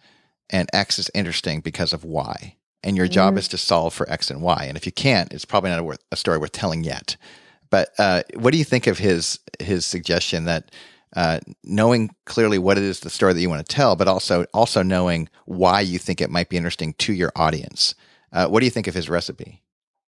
and 0.49 0.69
X 0.73 0.99
is 0.99 1.09
interesting 1.13 1.61
because 1.61 1.93
of 1.93 2.03
Y. 2.03 2.55
And 2.83 2.95
your 2.95 3.07
job 3.07 3.35
mm. 3.35 3.39
is 3.39 3.47
to 3.49 3.57
solve 3.57 3.93
for 3.93 4.09
X 4.09 4.29
and 4.29 4.41
Y. 4.41 4.65
And 4.65 4.77
if 4.77 4.85
you 4.85 4.91
can't, 4.91 5.33
it's 5.33 5.45
probably 5.45 5.69
not 5.69 5.79
a, 5.79 5.83
worth, 5.83 6.03
a 6.11 6.15
story 6.15 6.37
worth 6.37 6.51
telling 6.51 6.83
yet. 6.83 7.17
But 7.69 7.89
uh, 7.99 8.23
what 8.35 8.51
do 8.51 8.57
you 8.57 8.63
think 8.63 8.87
of 8.87 8.97
his 8.97 9.39
his 9.59 9.85
suggestion 9.85 10.45
that 10.45 10.71
uh, 11.15 11.39
knowing 11.63 12.11
clearly 12.25 12.59
what 12.59 12.77
it 12.77 12.83
is 12.83 12.99
the 12.99 13.09
story 13.09 13.33
that 13.33 13.41
you 13.41 13.49
want 13.49 13.65
to 13.67 13.75
tell, 13.75 13.95
but 13.95 14.07
also 14.07 14.45
also 14.53 14.83
knowing 14.83 15.29
why 15.45 15.81
you 15.81 15.97
think 15.97 16.21
it 16.21 16.29
might 16.29 16.49
be 16.49 16.57
interesting 16.57 16.93
to 16.93 17.13
your 17.13 17.31
audience. 17.35 17.95
Uh, 18.31 18.47
what 18.47 18.59
do 18.59 18.65
you 18.65 18.71
think 18.71 18.87
of 18.87 18.93
his 18.93 19.09
recipe? 19.09 19.63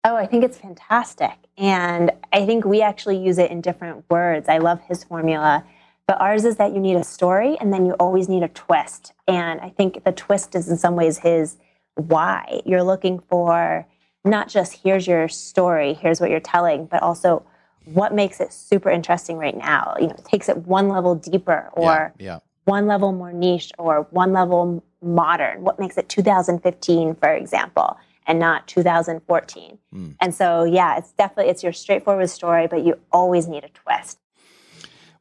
Oh, 0.04 0.16
I 0.16 0.26
think 0.26 0.44
it's 0.44 0.58
fantastic, 0.58 1.38
and 1.58 2.12
I 2.34 2.46
think 2.46 2.66
we 2.66 2.82
actually 2.82 3.18
use 3.18 3.38
it 3.38 3.52
in 3.52 3.62
different 3.62 4.04
words. 4.10 4.50
I 4.50 4.58
love 4.58 4.82
his 4.82 5.04
formula, 5.04 5.64
but 6.08 6.20
ours 6.20 6.44
is 6.44 6.58
that 6.58 6.74
you 6.74 6.80
need 6.80 6.98
a 6.98 7.04
story, 7.04 7.58
and 7.60 7.72
then 7.72 7.86
you 7.86 7.94
always 7.94 8.28
need 8.28 8.44
a 8.44 8.50
twist. 8.50 9.14
And 9.28 9.62
I 9.62 9.70
think 9.70 10.04
the 10.04 10.12
twist 10.12 10.56
is 10.56 10.68
in 10.70 10.78
some 10.78 10.96
ways 10.96 11.20
his 11.20 11.58
why. 11.96 12.62
You're 12.66 12.84
looking 12.84 13.20
for 13.20 13.86
not 14.26 14.50
just 14.50 14.80
here's 14.84 15.08
your 15.08 15.28
story, 15.28 15.94
here's 15.94 16.20
what 16.20 16.30
you're 16.30 16.40
telling, 16.40 16.86
but 16.86 17.02
also 17.02 17.46
what 17.86 18.14
makes 18.14 18.40
it 18.40 18.54
super 18.54 18.90
interesting 18.90 19.38
right 19.38 19.58
now. 19.58 19.96
You 20.00 20.08
know, 20.08 20.16
it 20.18 20.26
takes 20.26 20.50
it 20.50 20.58
one 20.58 20.90
level 20.90 21.16
deeper 21.16 21.70
or 21.74 22.14
yeah, 22.18 22.26
yeah. 22.26 22.40
one 22.66 22.88
level 22.88 23.12
more 23.12 23.34
niche 23.34 23.72
or 23.78 24.08
one 24.12 24.34
level 24.34 24.84
modern. 25.02 25.64
What 25.64 25.80
makes 25.80 25.98
it 25.98 26.10
2015, 26.10 27.16
for 27.16 27.34
example, 27.34 27.98
and 28.28 28.40
not 28.40 28.68
2014? 28.68 29.78
Mm. 29.94 30.16
And 30.20 30.36
so, 30.36 30.64
yeah, 30.64 30.98
it's 30.98 31.12
definitely 31.14 31.50
it's 31.52 31.64
your 31.64 31.74
straightforward 31.74 32.30
story, 32.30 32.68
but 32.68 32.86
you 32.86 33.00
always 33.12 33.48
need 33.48 33.64
a 33.64 33.70
twist. 33.70 34.20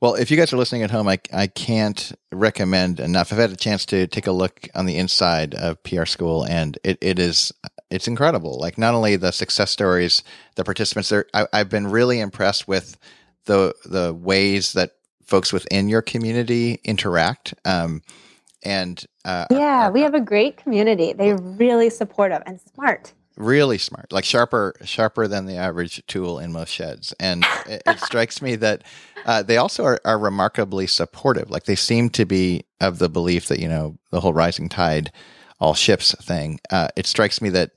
Well, 0.01 0.15
if 0.15 0.31
you 0.31 0.39
guys 0.39 0.51
are 0.53 0.57
listening 0.57 0.83
at 0.83 0.91
home, 0.91 1.09
I, 1.09 1.19
I 1.31 1.47
can't 1.47 2.13
recommend 2.33 3.01
enough. 3.01 3.33
I've 3.33 3.39
had 3.39 3.51
a 3.51 3.57
chance 3.57 3.85
to 3.87 4.07
take 4.07 4.27
a 4.27 4.33
look 4.33 4.67
on 4.75 4.87
the 4.87 4.97
inside 4.97 5.55
of 5.55 5.83
PR 5.83 6.07
School, 6.07 6.45
and 6.45 6.79
it, 6.83 6.97
it 7.03 7.19
is 7.19 7.53
it's 7.91 8.09
incredible. 8.09 8.59
Like 8.59 8.79
not 8.79 8.95
only 8.95 9.17
the 9.17 9.33
success 9.33 9.71
stories, 9.71 10.23
the 10.55 10.65
participants 10.65 11.09
there. 11.09 11.27
I, 11.35 11.47
have 11.53 11.69
been 11.69 11.89
really 11.89 12.21
impressed 12.21 12.69
with 12.69 12.97
the 13.45 13.75
the 13.85 14.15
ways 14.15 14.73
that 14.75 14.93
folks 15.25 15.53
within 15.53 15.89
your 15.89 16.03
community 16.03 16.81
interact. 16.85 17.55
Um, 17.65 18.03
and 18.63 19.05
uh, 19.25 19.47
yeah, 19.51 19.89
we 19.89 20.03
have 20.03 20.15
a 20.15 20.21
great 20.21 20.57
community. 20.57 21.13
They're 21.13 21.39
really 21.39 21.91
supportive 21.91 22.43
and 22.47 22.61
smart. 22.75 23.13
Really 23.37 23.79
smart, 23.79 24.13
like 24.13 24.25
sharper, 24.25 24.75
sharper 24.85 25.27
than 25.27 25.47
the 25.47 25.57
average 25.57 26.05
tool 26.07 26.39
in 26.39 26.53
most 26.53 26.69
sheds. 26.69 27.15
And 27.19 27.47
it, 27.67 27.83
it 27.87 27.99
strikes 28.05 28.43
me 28.43 28.57
that 28.57 28.83
uh, 29.25 29.43
they 29.43 29.57
also 29.57 29.85
are, 29.85 30.01
are 30.05 30.19
remarkably 30.19 30.87
supportive. 30.87 31.49
Like 31.51 31.65
they 31.65 31.77
seem 31.77 32.11
to 32.11 32.27
be 32.27 32.65
of 32.81 32.99
the 32.99 33.09
belief 33.09 33.47
that 33.47 33.59
you 33.59 33.69
know 33.69 33.97
the 34.11 34.21
whole 34.21 34.35
rising 34.35 34.69
tide 34.69 35.11
all 35.61 35.75
ships 35.75 36.15
thing, 36.25 36.59
uh, 36.71 36.89
it 36.97 37.07
strikes 37.07 37.41
me 37.41 37.51
that 37.51 37.73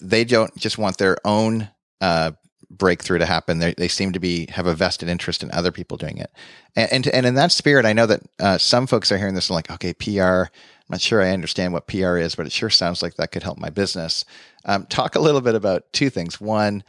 they 0.00 0.24
don't 0.24 0.54
just 0.56 0.78
want 0.78 0.98
their 0.98 1.16
own 1.24 1.68
uh, 2.00 2.32
breakthrough 2.70 3.18
to 3.18 3.26
happen. 3.26 3.58
They, 3.58 3.74
they 3.74 3.88
seem 3.88 4.12
to 4.12 4.20
be 4.20 4.46
have 4.50 4.66
a 4.66 4.74
vested 4.74 5.08
interest 5.08 5.42
in 5.42 5.50
other 5.52 5.72
people 5.72 5.96
doing 5.96 6.18
it, 6.18 6.30
and 6.76 6.92
and, 6.92 7.08
and 7.08 7.26
in 7.26 7.34
that 7.34 7.52
spirit, 7.52 7.86
I 7.86 7.92
know 7.92 8.06
that 8.06 8.22
uh, 8.40 8.58
some 8.58 8.86
folks 8.86 9.10
are 9.10 9.18
hearing 9.18 9.34
this 9.34 9.48
and 9.48 9.54
like, 9.54 9.70
okay, 9.70 9.94
PR. 9.94 10.52
I'm 10.88 10.94
not 10.94 11.00
sure 11.02 11.22
I 11.22 11.32
understand 11.32 11.74
what 11.74 11.86
PR 11.86 12.16
is, 12.16 12.34
but 12.34 12.46
it 12.46 12.52
sure 12.52 12.70
sounds 12.70 13.02
like 13.02 13.16
that 13.16 13.30
could 13.30 13.42
help 13.42 13.58
my 13.58 13.68
business. 13.68 14.24
Um, 14.64 14.86
talk 14.86 15.16
a 15.16 15.20
little 15.20 15.42
bit 15.42 15.54
about 15.54 15.92
two 15.92 16.08
things. 16.08 16.40
One, 16.40 16.82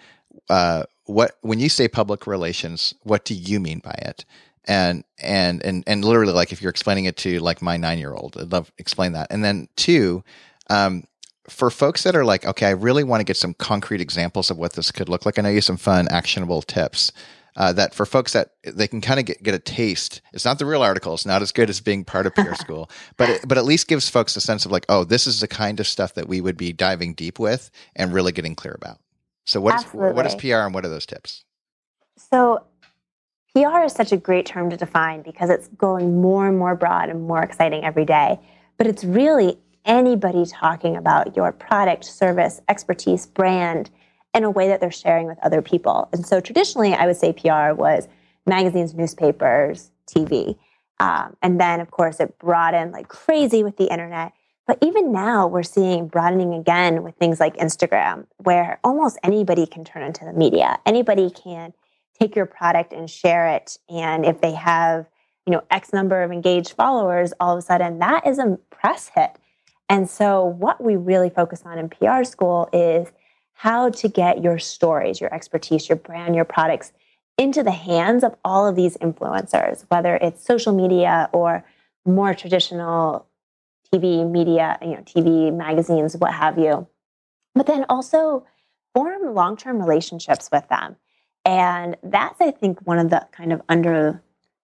uh, 0.49 0.83
what 1.03 1.37
when 1.41 1.59
you 1.59 1.67
say 1.67 1.89
public 1.89 2.25
relations, 2.25 2.93
what 3.03 3.25
do 3.25 3.33
you 3.33 3.59
mean 3.59 3.79
by 3.79 3.95
it? 4.01 4.23
And 4.69 5.03
and 5.17 5.65
and 5.65 5.84
and 5.88 6.05
literally 6.05 6.32
like 6.32 6.53
if 6.53 6.62
you're 6.62 6.69
explaining 6.69 7.05
it 7.05 7.17
to 7.17 7.39
like 7.39 7.62
my 7.62 7.75
nine 7.75 7.97
year 7.97 8.13
old 8.13 8.38
i'd 8.39 8.51
love 8.51 8.71
explain 8.77 9.13
that. 9.13 9.27
And 9.32 9.43
then 9.43 9.67
two 9.75 10.23
um, 10.69 11.03
for 11.49 11.69
folks 11.69 12.03
that 12.03 12.15
are 12.15 12.23
like 12.23 12.45
okay 12.45 12.67
i 12.67 12.71
really 12.71 13.03
want 13.03 13.19
to 13.19 13.25
get 13.25 13.38
some 13.38 13.53
concrete 13.55 14.01
examples 14.01 14.51
of 14.51 14.58
what 14.58 14.73
this 14.73 14.91
could 14.91 15.10
look 15.10 15.25
like 15.25 15.39
i 15.39 15.41
know 15.41 15.49
you 15.49 15.62
some 15.62 15.77
fun 15.77 16.08
actionable 16.10 16.62
tips 16.62 17.12
uh, 17.55 17.73
that 17.73 17.93
for 17.93 18.05
folks 18.05 18.34
that 18.34 18.51
they 18.63 18.88
can 18.88 19.01
kind 19.01 19.19
of 19.19 19.25
get, 19.25 19.41
get 19.41 19.55
a 19.55 19.60
taste 19.60 20.21
it's 20.32 20.45
not 20.45 20.60
the 20.60 20.65
real 20.65 20.84
article 20.84 21.13
it's 21.13 21.25
not 21.25 21.41
as 21.41 21.51
good 21.51 21.69
as 21.69 21.82
being 21.82 22.05
part 22.05 22.27
of 22.27 22.36
PR 22.36 22.53
School 22.60 22.89
but 23.17 23.29
it, 23.29 23.47
but 23.47 23.58
at 23.58 23.65
least 23.65 23.88
gives 23.88 24.08
folks 24.08 24.36
a 24.36 24.41
sense 24.41 24.65
of 24.65 24.71
like 24.71 24.86
oh 24.89 25.03
this 25.03 25.25
is 25.25 25.39
the 25.39 25.47
kind 25.47 25.79
of 25.79 25.88
stuff 25.88 26.13
that 26.13 26.27
we 26.27 26.39
would 26.39 26.58
be 26.58 26.71
diving 26.71 27.13
deep 27.13 27.39
with 27.39 27.71
and 27.95 28.13
really 28.13 28.32
getting 28.32 28.55
clear 28.55 28.75
about. 28.75 28.99
So 29.45 29.60
what 29.60 29.79
is, 29.79 29.86
what 29.91 30.27
is 30.27 30.36
pr 30.36 30.53
and 30.53 30.75
what 30.75 30.86
are 30.86 30.89
those 30.89 31.08
tips? 31.08 31.43
So 32.32 32.63
PR 33.53 33.83
is 33.83 33.93
such 33.93 34.12
a 34.12 34.17
great 34.17 34.45
term 34.45 34.69
to 34.69 34.77
define 34.77 35.21
because 35.21 35.49
it's 35.49 35.67
going 35.69 36.21
more 36.21 36.47
and 36.47 36.57
more 36.57 36.75
broad 36.75 37.09
and 37.09 37.27
more 37.27 37.41
exciting 37.41 37.83
every 37.83 38.05
day. 38.05 38.39
But 38.77 38.88
it's 38.88 39.03
really 39.03 39.57
anybody 39.85 40.45
talking 40.45 40.95
about 40.95 41.35
your 41.35 41.51
product, 41.51 42.05
service, 42.05 42.62
expertise, 42.69 43.25
brand 43.25 43.89
in 44.33 44.43
a 44.43 44.49
way 44.51 44.67
that 44.67 44.79
they're 44.79 44.91
sharing 44.91 45.25
with 45.25 45.39
other 45.41 45.62
people. 45.62 46.07
And 46.13 46.25
so 46.25 46.39
traditionally, 46.39 46.93
I 46.93 47.07
would 47.07 47.17
say 47.17 47.33
PR 47.33 47.73
was 47.73 48.07
magazines, 48.45 48.93
newspapers, 48.93 49.91
TV. 50.05 50.57
Um, 50.99 51.35
and 51.41 51.59
then, 51.59 51.79
of 51.79 51.91
course, 51.91 52.19
it 52.19 52.38
broadened 52.39 52.91
like 52.91 53.07
crazy 53.07 53.63
with 53.63 53.77
the 53.77 53.91
internet. 53.91 54.33
But 54.67 54.77
even 54.83 55.12
now, 55.12 55.47
we're 55.47 55.63
seeing 55.63 56.07
broadening 56.07 56.53
again 56.53 57.01
with 57.01 57.15
things 57.15 57.39
like 57.39 57.57
Instagram, 57.57 58.27
where 58.38 58.79
almost 58.83 59.17
anybody 59.23 59.65
can 59.65 59.83
turn 59.83 60.03
into 60.03 60.25
the 60.25 60.33
media. 60.33 60.77
Anybody 60.85 61.31
can 61.31 61.73
take 62.19 62.36
your 62.36 62.45
product 62.45 62.93
and 62.93 63.10
share 63.10 63.47
it. 63.47 63.77
And 63.89 64.25
if 64.25 64.41
they 64.41 64.53
have, 64.53 65.08
you 65.45 65.53
know, 65.53 65.63
X 65.71 65.93
number 65.93 66.21
of 66.21 66.32
engaged 66.32 66.73
followers, 66.73 67.34
all 67.39 67.53
of 67.53 67.60
a 67.60 67.62
sudden 67.62 67.99
that 67.99 68.27
is 68.27 68.39
a 68.39 68.58
press 68.69 69.12
hit. 69.15 69.32
And 69.88 70.10
so, 70.10 70.45
what 70.45 70.84
we 70.84 70.95
really 70.95 71.29
focus 71.29 71.63
on 71.65 71.79
in 71.79 71.89
PR 71.89 72.23
school 72.23 72.69
is 72.71 73.12
how 73.53 73.89
to 73.89 74.08
get 74.08 74.43
your 74.43 74.60
stories, 74.60 75.19
your 75.19 75.34
expertise, 75.34 75.89
your 75.89 75.95
brand, 75.95 76.36
your 76.36 76.45
products 76.45 76.93
into 77.38 77.63
the 77.63 77.71
hands 77.71 78.23
of 78.23 78.36
all 78.45 78.67
of 78.67 78.75
these 78.75 78.97
influencers, 78.97 79.86
whether 79.89 80.15
it's 80.17 80.45
social 80.45 80.73
media 80.73 81.29
or 81.34 81.63
more 82.05 82.34
traditional 82.34 83.25
TV 83.91 84.29
media, 84.29 84.77
you 84.82 84.89
know, 84.89 85.03
TV 85.03 85.55
magazines, 85.55 86.15
what 86.17 86.34
have 86.34 86.60
you. 86.60 86.88
But 87.55 87.65
then 87.65 87.86
also 87.89 88.45
form 88.93 89.34
long-term 89.34 89.79
relationships 89.79 90.49
with 90.51 90.67
them. 90.69 90.95
And 91.49 91.97
that's 92.03 92.39
I 92.39 92.51
think 92.51 92.79
one 92.85 92.99
of 92.99 93.09
the 93.09 93.25
kind 93.31 93.51
of 93.51 93.59
under 93.67 94.21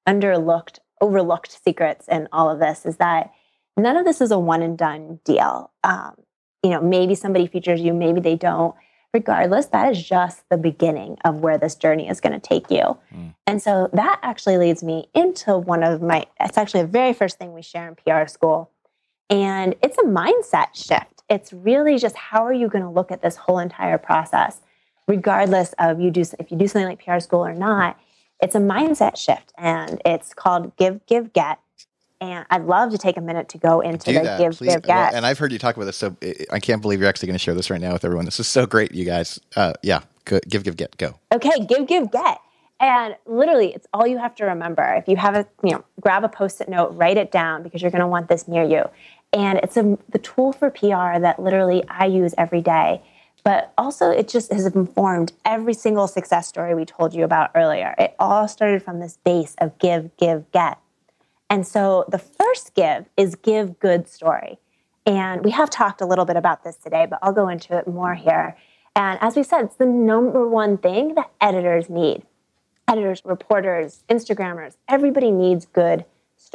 underlooked, 0.07 0.77
overlooked 1.01 1.59
secrets 1.63 2.07
in 2.07 2.29
all 2.31 2.47
of 2.47 2.59
this 2.59 2.85
is 2.85 2.97
that 2.97 3.31
none 3.75 3.97
of 3.97 4.05
this 4.05 4.21
is 4.21 4.29
a 4.29 4.37
one 4.37 4.61
and 4.61 4.77
done 4.77 5.19
deal. 5.25 5.71
Um, 5.83 6.13
you 6.61 6.69
know, 6.69 6.81
maybe 6.81 7.15
somebody 7.15 7.47
features 7.47 7.81
you, 7.81 7.91
maybe 7.91 8.21
they 8.21 8.35
don't. 8.35 8.75
Regardless, 9.15 9.65
that 9.67 9.91
is 9.91 10.03
just 10.03 10.47
the 10.49 10.57
beginning 10.57 11.17
of 11.25 11.37
where 11.37 11.57
this 11.57 11.73
journey 11.73 12.07
is 12.07 12.21
going 12.21 12.39
to 12.39 12.47
take 12.47 12.69
you. 12.69 12.97
Mm. 13.15 13.33
And 13.47 13.61
so 13.61 13.89
that 13.93 14.19
actually 14.21 14.57
leads 14.57 14.83
me 14.83 15.07
into 15.15 15.57
one 15.57 15.81
of 15.83 16.03
my, 16.03 16.27
it's 16.39 16.57
actually 16.57 16.81
the 16.81 16.89
very 16.89 17.13
first 17.13 17.39
thing 17.39 17.53
we 17.53 17.63
share 17.63 17.87
in 17.87 17.95
PR 17.95 18.27
school, 18.27 18.69
and 19.29 19.73
it's 19.81 19.97
a 19.97 20.03
mindset 20.03 20.75
shift. 20.75 21.23
It's 21.29 21.51
really 21.51 21.97
just 21.97 22.15
how 22.15 22.45
are 22.45 22.53
you 22.53 22.67
going 22.67 22.83
to 22.83 22.89
look 22.89 23.11
at 23.11 23.23
this 23.23 23.37
whole 23.37 23.57
entire 23.57 23.97
process, 23.97 24.59
regardless 25.07 25.73
of 25.79 25.99
you 25.99 26.11
do 26.11 26.23
if 26.39 26.51
you 26.51 26.57
do 26.57 26.67
something 26.67 26.87
like 26.87 27.03
PR 27.03 27.19
school 27.19 27.45
or 27.45 27.53
not. 27.53 27.99
It's 28.41 28.53
a 28.53 28.59
mindset 28.59 29.15
shift, 29.15 29.53
and 29.57 30.01
it's 30.05 30.33
called 30.33 30.75
give, 30.75 31.05
give, 31.05 31.31
get. 31.31 31.59
And 32.19 32.45
I'd 32.49 32.65
love 32.65 32.91
to 32.91 32.97
take 32.97 33.17
a 33.17 33.21
minute 33.21 33.49
to 33.49 33.57
go 33.57 33.81
into 33.81 34.05
do 34.07 34.13
the 34.13 34.21
that, 34.21 34.39
give, 34.39 34.57
please. 34.57 34.73
give, 34.73 34.83
get. 34.83 35.13
And 35.13 35.25
I've 35.25 35.37
heard 35.37 35.51
you 35.51 35.59
talk 35.59 35.75
about 35.75 35.85
this, 35.85 35.97
so 35.97 36.15
I 36.51 36.59
can't 36.59 36.81
believe 36.81 36.99
you're 36.99 37.09
actually 37.09 37.27
going 37.27 37.35
to 37.35 37.43
share 37.43 37.53
this 37.53 37.69
right 37.69 37.79
now 37.79 37.93
with 37.93 38.03
everyone. 38.03 38.25
This 38.25 38.39
is 38.39 38.47
so 38.47 38.65
great, 38.65 38.93
you 38.93 39.05
guys. 39.05 39.39
Uh, 39.55 39.73
yeah, 39.83 40.01
give, 40.25 40.63
give, 40.63 40.75
get, 40.75 40.97
go. 40.97 41.17
Okay, 41.31 41.65
give, 41.65 41.87
give, 41.87 42.11
get. 42.11 42.39
And 42.79 43.15
literally, 43.25 43.73
it's 43.73 43.87
all 43.93 44.05
you 44.05 44.17
have 44.17 44.35
to 44.35 44.45
remember. 44.45 44.83
If 44.95 45.07
you 45.07 45.15
have 45.15 45.35
a, 45.35 45.47
you 45.63 45.71
know, 45.71 45.85
grab 46.01 46.23
a 46.23 46.29
post-it 46.29 46.67
note, 46.67 46.89
write 46.95 47.17
it 47.17 47.31
down 47.31 47.63
because 47.63 47.81
you're 47.81 47.91
going 47.91 48.01
to 48.01 48.07
want 48.07 48.27
this 48.27 48.47
near 48.47 48.63
you. 48.63 48.83
And 49.31 49.59
it's 49.59 49.77
a, 49.77 49.97
the 50.09 50.19
tool 50.19 50.51
for 50.51 50.69
PR 50.69 51.19
that 51.19 51.35
literally 51.39 51.83
I 51.89 52.05
use 52.05 52.33
every 52.37 52.61
day. 52.61 53.01
But 53.45 53.73
also, 53.77 54.09
it 54.09 54.27
just 54.27 54.51
has 54.51 54.65
informed 54.65 55.31
every 55.45 55.75
single 55.75 56.07
success 56.07 56.47
story 56.47 56.73
we 56.73 56.83
told 56.83 57.13
you 57.13 57.23
about 57.23 57.51
earlier. 57.53 57.93
It 57.99 58.15
all 58.17 58.47
started 58.47 58.81
from 58.81 58.99
this 58.99 59.19
base 59.23 59.55
of 59.59 59.77
give, 59.77 60.17
give, 60.17 60.51
get. 60.51 60.79
And 61.47 61.65
so 61.65 62.05
the 62.09 62.17
first 62.17 62.73
give 62.73 63.05
is 63.15 63.35
give 63.35 63.79
good 63.79 64.07
story. 64.09 64.57
And 65.05 65.45
we 65.45 65.51
have 65.51 65.69
talked 65.69 66.01
a 66.01 66.07
little 66.07 66.25
bit 66.25 66.37
about 66.37 66.63
this 66.63 66.75
today, 66.75 67.05
but 67.07 67.19
I'll 67.21 67.33
go 67.33 67.47
into 67.47 67.77
it 67.77 67.87
more 67.87 68.15
here. 68.15 68.57
And 68.95 69.19
as 69.21 69.35
we 69.35 69.43
said, 69.43 69.65
it's 69.65 69.75
the 69.75 69.85
number 69.85 70.49
one 70.49 70.79
thing 70.79 71.13
that 71.13 71.29
editors 71.39 71.87
need. 71.87 72.23
Editors, 72.87 73.21
reporters, 73.23 74.03
Instagrammers, 74.09 74.77
everybody 74.87 75.29
needs 75.29 75.67
good 75.67 76.03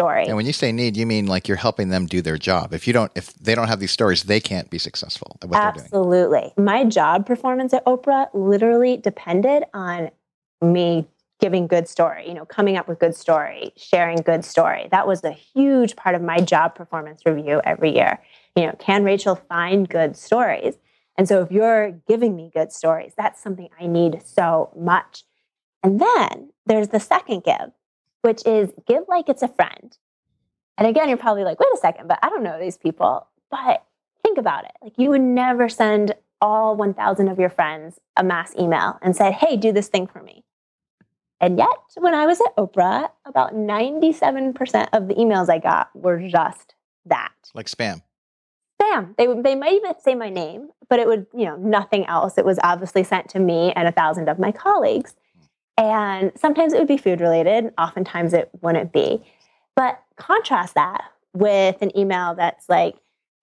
story. 0.01 0.27
And 0.27 0.37
when 0.37 0.47
you 0.47 0.53
say 0.53 0.73
need, 0.73 0.97
you 0.97 1.07
mean 1.07 1.27
like 1.27 1.49
you're 1.49 1.57
helping 1.57 1.89
them 1.89 2.07
do 2.07 2.23
their 2.23 2.39
job. 2.39 2.73
If 2.73 2.87
you 2.87 2.93
don't, 2.93 3.13
if 3.15 3.35
they 3.35 3.55
don't 3.55 3.69
have 3.69 3.81
these 3.81 3.93
stories, 3.93 4.25
they 4.25 4.41
can't 4.41 4.71
be 4.71 4.79
successful 4.79 5.37
at 5.43 5.49
what 5.49 5.59
Absolutely. 5.59 5.91
they're 5.91 6.25
doing. 6.27 6.45
Absolutely. 6.47 6.65
My 6.65 6.85
job 6.85 7.27
performance 7.27 7.75
at 7.75 7.85
Oprah 7.85 8.29
literally 8.35 8.97
depended 8.97 9.65
on 9.75 10.11
me 10.63 11.07
giving 11.41 11.67
good 11.67 11.89
story, 11.89 12.29
you 12.29 12.35
know, 12.35 12.45
coming 12.45 12.77
up 12.77 12.87
with 12.87 12.99
good 12.99 13.17
story, 13.17 13.73
sharing 13.77 14.19
good 14.19 14.45
story. 14.45 14.89
That 14.91 15.07
was 15.07 15.25
a 15.25 15.31
huge 15.31 15.97
part 15.97 16.15
of 16.15 16.23
my 16.23 16.39
job 16.39 16.75
performance 16.75 17.23
review 17.25 17.61
every 17.65 17.95
year. 17.95 18.21
You 18.57 18.67
know, 18.67 18.77
can 18.79 19.05
Rachel 19.05 19.37
find 19.49 19.89
good 19.89 20.17
stories? 20.17 20.75
And 21.17 21.27
so 21.27 21.41
if 21.43 21.51
you're 21.51 21.93
giving 22.07 22.37
me 22.37 22.51
good 22.55 22.73
stories, 22.73 23.13
that's 23.17 23.43
something 23.43 23.69
I 23.81 23.87
need 23.87 24.23
so 24.25 24.71
much. 24.79 25.25
And 25.83 26.01
then 26.01 26.51
there's 26.67 26.89
the 26.89 27.01
second 27.01 27.43
give, 27.43 27.73
which 28.23 28.47
is 28.47 28.71
give 28.87 29.05
like 29.09 29.29
it's 29.29 29.43
a 29.43 29.49
friend. 29.49 29.97
And 30.79 30.87
again, 30.87 31.09
you're 31.09 31.19
probably 31.19 31.45
like, 31.45 31.61
wait 31.61 31.69
a 31.75 31.79
second, 31.79 32.09
but 32.09 32.19
I 32.23 32.29
don't 32.31 32.43
know 32.43 32.59
these 32.59 32.79
people. 32.79 33.27
But 33.51 33.85
think 34.23 34.39
about 34.39 34.65
it. 34.65 34.73
Like, 34.83 34.95
you 34.97 35.11
would 35.11 35.21
never 35.21 35.69
send 35.69 36.15
all 36.41 36.75
1,000 36.77 37.29
of 37.29 37.39
your 37.39 37.51
friends 37.51 37.99
a 38.17 38.25
mass 38.25 38.55
email 38.59 38.99
and 39.03 39.15
say, 39.15 39.31
hey, 39.31 39.57
do 39.57 39.73
this 39.73 39.89
thing 39.89 40.07
for 40.07 40.23
me. 40.23 40.45
And 41.41 41.59
yet, 41.59 41.69
when 41.97 42.15
I 42.15 42.27
was 42.27 42.41
at 42.41 42.57
Oprah, 42.57 43.11
about 43.25 43.55
97% 43.55 44.89
of 44.93 45.09
the 45.09 45.15
emails 45.15 45.49
I 45.49 45.59
got 45.59 45.89
were 45.95 46.29
just 46.29 46.75
that. 47.07 47.33
Like 47.55 47.67
spam. 47.67 48.03
Spam. 48.81 49.17
They, 49.17 49.27
they 49.27 49.55
might 49.55 49.73
even 49.73 49.95
say 50.01 50.15
my 50.15 50.29
name, 50.29 50.69
but 50.89 50.99
it 50.99 51.07
would, 51.07 51.27
you 51.35 51.47
know, 51.47 51.57
nothing 51.57 52.05
else. 52.07 52.37
It 52.37 52.45
was 52.45 52.59
obviously 52.63 53.05
sent 53.05 53.31
to 53.31 53.39
me 53.39 53.73
and 53.73 53.89
a 53.89 53.93
thousand 53.93 54.29
of 54.29 54.39
my 54.39 54.53
colleagues. 54.53 55.15
And 55.81 56.31
sometimes 56.37 56.75
it 56.75 56.79
would 56.79 56.89
be 56.89 56.99
food 56.99 57.23
related, 57.23 57.73
oftentimes 57.79 58.35
it 58.35 58.51
wouldn't 58.61 58.93
be. 58.93 59.23
But 59.75 59.99
contrast 60.17 60.75
that 60.75 61.05
with 61.33 61.81
an 61.81 61.97
email 61.99 62.35
that's 62.35 62.69
like, 62.69 62.97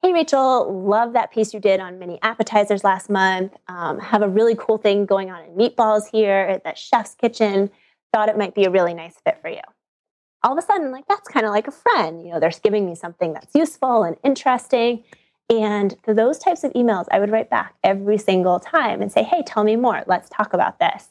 Hey, 0.03 0.13
Rachel, 0.13 0.83
love 0.83 1.13
that 1.13 1.31
piece 1.31 1.51
you 1.51 1.59
did 1.59 1.79
on 1.79 1.97
mini 1.97 2.19
appetizers 2.21 2.83
last 2.83 3.09
month. 3.09 3.53
Um, 3.67 3.97
have 3.97 4.21
a 4.21 4.29
really 4.29 4.53
cool 4.55 4.77
thing 4.77 5.07
going 5.07 5.31
on 5.31 5.43
in 5.45 5.51
meatballs 5.55 6.03
here 6.11 6.47
at 6.51 6.63
that 6.63 6.77
chef's 6.77 7.15
kitchen. 7.15 7.71
Thought 8.13 8.29
it 8.29 8.37
might 8.37 8.53
be 8.53 8.65
a 8.65 8.69
really 8.69 8.93
nice 8.93 9.15
fit 9.25 9.39
for 9.41 9.49
you. 9.49 9.61
All 10.43 10.55
of 10.55 10.59
a 10.59 10.61
sudden, 10.61 10.91
like 10.91 11.07
that's 11.07 11.27
kind 11.27 11.47
of 11.47 11.51
like 11.51 11.67
a 11.67 11.71
friend. 11.71 12.21
You 12.23 12.33
know, 12.33 12.39
they're 12.39 12.51
giving 12.61 12.85
me 12.85 12.93
something 12.93 13.33
that's 13.33 13.55
useful 13.55 14.03
and 14.03 14.15
interesting. 14.23 15.03
And 15.49 15.95
those 16.05 16.37
types 16.37 16.63
of 16.63 16.71
emails, 16.73 17.05
I 17.09 17.19
would 17.19 17.31
write 17.31 17.49
back 17.49 17.73
every 17.83 18.19
single 18.19 18.59
time 18.59 19.01
and 19.01 19.11
say, 19.11 19.23
Hey, 19.23 19.41
tell 19.47 19.63
me 19.63 19.75
more. 19.75 20.03
Let's 20.05 20.29
talk 20.29 20.53
about 20.53 20.77
this. 20.77 21.09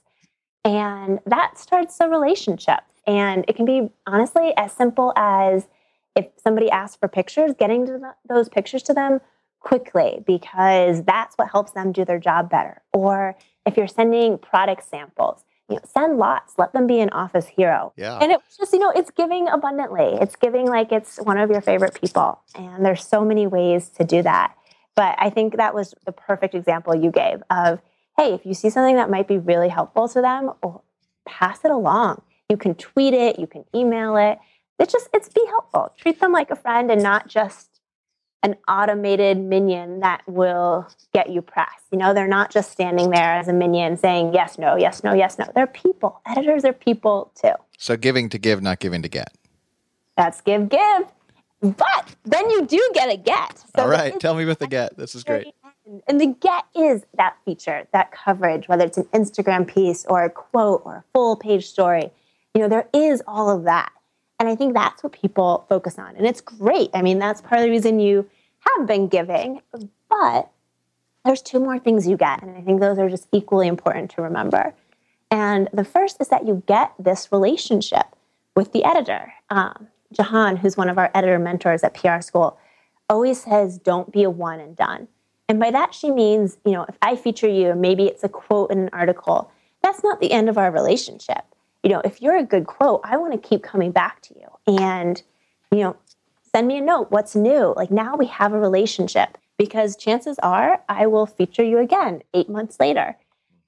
And 0.66 1.20
that 1.26 1.58
starts 1.58 1.98
a 2.00 2.08
relationship. 2.08 2.80
And 3.06 3.44
it 3.46 3.54
can 3.54 3.64
be 3.64 3.88
honestly 4.06 4.52
as 4.56 4.72
simple 4.72 5.12
as 5.16 5.68
if 6.16 6.26
somebody 6.36 6.70
asks 6.70 6.96
for 6.96 7.08
pictures, 7.08 7.52
getting 7.56 7.84
the, 7.84 8.14
those 8.28 8.48
pictures 8.48 8.82
to 8.84 8.94
them 8.94 9.20
quickly 9.60 10.24
because 10.26 11.04
that's 11.04 11.36
what 11.36 11.50
helps 11.50 11.72
them 11.72 11.92
do 11.92 12.04
their 12.04 12.18
job 12.18 12.50
better. 12.50 12.82
Or 12.92 13.36
if 13.64 13.76
you're 13.76 13.86
sending 13.86 14.38
product 14.38 14.88
samples, 14.88 15.44
you 15.68 15.76
know, 15.76 15.82
send 15.84 16.18
lots, 16.18 16.54
let 16.58 16.72
them 16.72 16.86
be 16.86 17.00
an 17.00 17.10
office 17.10 17.46
hero. 17.46 17.92
Yeah. 17.96 18.18
And 18.18 18.32
it's 18.32 18.56
just, 18.56 18.72
you 18.72 18.78
know, 18.78 18.90
it's 18.90 19.10
giving 19.10 19.48
abundantly. 19.48 20.18
It's 20.20 20.36
giving 20.36 20.66
like 20.66 20.90
it's 20.90 21.18
one 21.18 21.38
of 21.38 21.50
your 21.50 21.60
favorite 21.60 21.94
people. 21.94 22.40
And 22.54 22.84
there's 22.84 23.06
so 23.06 23.24
many 23.24 23.46
ways 23.46 23.88
to 23.90 24.04
do 24.04 24.22
that. 24.22 24.54
But 24.96 25.14
I 25.18 25.30
think 25.30 25.56
that 25.58 25.74
was 25.74 25.94
the 26.06 26.12
perfect 26.12 26.54
example 26.54 26.94
you 26.94 27.10
gave 27.10 27.42
of 27.50 27.80
hey, 28.16 28.32
if 28.32 28.46
you 28.46 28.54
see 28.54 28.70
something 28.70 28.96
that 28.96 29.10
might 29.10 29.28
be 29.28 29.38
really 29.38 29.68
helpful 29.68 30.08
to 30.08 30.20
them, 30.20 30.52
oh, 30.62 30.82
pass 31.26 31.64
it 31.64 31.70
along. 31.70 32.22
You 32.48 32.56
can 32.56 32.74
tweet 32.74 33.14
it, 33.14 33.38
you 33.38 33.46
can 33.46 33.64
email 33.74 34.16
it. 34.16 34.38
It's 34.78 34.92
just, 34.92 35.08
it's 35.12 35.28
be 35.28 35.44
helpful. 35.48 35.92
Treat 35.96 36.20
them 36.20 36.32
like 36.32 36.50
a 36.50 36.56
friend 36.56 36.90
and 36.90 37.02
not 37.02 37.28
just 37.28 37.80
an 38.42 38.56
automated 38.68 39.38
minion 39.38 40.00
that 40.00 40.22
will 40.26 40.86
get 41.12 41.30
you 41.30 41.42
press. 41.42 41.82
You 41.90 41.98
know, 41.98 42.14
they're 42.14 42.28
not 42.28 42.50
just 42.50 42.70
standing 42.70 43.10
there 43.10 43.34
as 43.34 43.48
a 43.48 43.52
minion 43.52 43.96
saying 43.96 44.34
yes, 44.34 44.58
no, 44.58 44.76
yes, 44.76 45.02
no, 45.02 45.14
yes, 45.14 45.38
no. 45.38 45.50
They're 45.54 45.66
people. 45.66 46.20
Editors 46.26 46.64
are 46.64 46.72
people 46.72 47.32
too. 47.34 47.54
So 47.78 47.96
giving 47.96 48.28
to 48.28 48.38
give, 48.38 48.62
not 48.62 48.78
giving 48.78 49.02
to 49.02 49.08
get. 49.08 49.32
That's 50.16 50.40
give, 50.40 50.68
give. 50.68 51.06
But 51.60 52.14
then 52.24 52.48
you 52.50 52.66
do 52.66 52.90
get 52.94 53.12
a 53.12 53.16
get. 53.16 53.58
So 53.74 53.82
All 53.82 53.88
right. 53.88 54.18
Tell 54.20 54.34
me 54.34 54.44
about 54.44 54.58
the 54.58 54.68
get. 54.68 54.96
This 54.96 55.14
is 55.14 55.24
great. 55.24 55.54
And 56.08 56.20
the 56.20 56.26
get 56.26 56.64
is 56.74 57.04
that 57.16 57.36
feature, 57.44 57.86
that 57.92 58.10
coverage, 58.10 58.68
whether 58.68 58.84
it's 58.84 58.98
an 58.98 59.04
Instagram 59.14 59.66
piece 59.66 60.04
or 60.06 60.24
a 60.24 60.30
quote 60.30 60.82
or 60.84 60.96
a 60.96 61.04
full 61.12 61.36
page 61.36 61.66
story. 61.66 62.10
You 62.54 62.62
know, 62.62 62.68
there 62.68 62.88
is 62.92 63.22
all 63.26 63.50
of 63.50 63.64
that. 63.64 63.92
And 64.38 64.48
I 64.48 64.56
think 64.56 64.74
that's 64.74 65.02
what 65.02 65.12
people 65.12 65.64
focus 65.68 65.98
on. 65.98 66.16
And 66.16 66.26
it's 66.26 66.40
great. 66.40 66.90
I 66.92 67.02
mean, 67.02 67.18
that's 67.18 67.40
part 67.40 67.60
of 67.60 67.64
the 67.64 67.70
reason 67.70 68.00
you 68.00 68.28
have 68.58 68.86
been 68.86 69.08
giving. 69.08 69.62
But 70.10 70.50
there's 71.24 71.42
two 71.42 71.60
more 71.60 71.78
things 71.78 72.06
you 72.06 72.16
get. 72.16 72.42
And 72.42 72.56
I 72.56 72.60
think 72.62 72.80
those 72.80 72.98
are 72.98 73.08
just 73.08 73.28
equally 73.32 73.68
important 73.68 74.10
to 74.12 74.22
remember. 74.22 74.74
And 75.30 75.68
the 75.72 75.84
first 75.84 76.20
is 76.20 76.28
that 76.28 76.46
you 76.46 76.62
get 76.66 76.92
this 76.98 77.30
relationship 77.32 78.06
with 78.54 78.72
the 78.72 78.84
editor. 78.84 79.32
Um, 79.50 79.88
Jahan, 80.12 80.56
who's 80.56 80.76
one 80.76 80.88
of 80.88 80.98
our 80.98 81.10
editor 81.14 81.38
mentors 81.38 81.82
at 81.82 81.94
PR 81.94 82.20
School, 82.20 82.58
always 83.08 83.42
says, 83.42 83.78
don't 83.78 84.12
be 84.12 84.22
a 84.22 84.30
one 84.30 84.60
and 84.60 84.76
done. 84.76 85.08
And 85.48 85.60
by 85.60 85.70
that, 85.70 85.94
she 85.94 86.10
means, 86.10 86.58
you 86.64 86.72
know, 86.72 86.84
if 86.88 86.96
I 87.02 87.16
feature 87.16 87.48
you, 87.48 87.74
maybe 87.74 88.06
it's 88.06 88.24
a 88.24 88.28
quote 88.28 88.70
in 88.70 88.78
an 88.78 88.90
article, 88.92 89.50
that's 89.82 90.02
not 90.02 90.20
the 90.20 90.32
end 90.32 90.48
of 90.48 90.58
our 90.58 90.70
relationship. 90.70 91.44
You 91.82 91.90
know, 91.90 92.02
if 92.04 92.20
you're 92.20 92.36
a 92.36 92.44
good 92.44 92.66
quote, 92.66 93.00
I 93.04 93.16
want 93.16 93.32
to 93.32 93.48
keep 93.48 93.62
coming 93.62 93.92
back 93.92 94.20
to 94.22 94.34
you. 94.34 94.76
And, 94.80 95.22
you 95.70 95.78
know, 95.78 95.96
send 96.52 96.66
me 96.66 96.78
a 96.78 96.80
note. 96.80 97.10
What's 97.10 97.36
new? 97.36 97.74
Like 97.76 97.90
now 97.90 98.16
we 98.16 98.26
have 98.26 98.52
a 98.52 98.58
relationship 98.58 99.38
because 99.56 99.96
chances 99.96 100.38
are 100.40 100.82
I 100.88 101.06
will 101.06 101.26
feature 101.26 101.62
you 101.62 101.78
again 101.78 102.22
eight 102.34 102.48
months 102.48 102.80
later. 102.80 103.16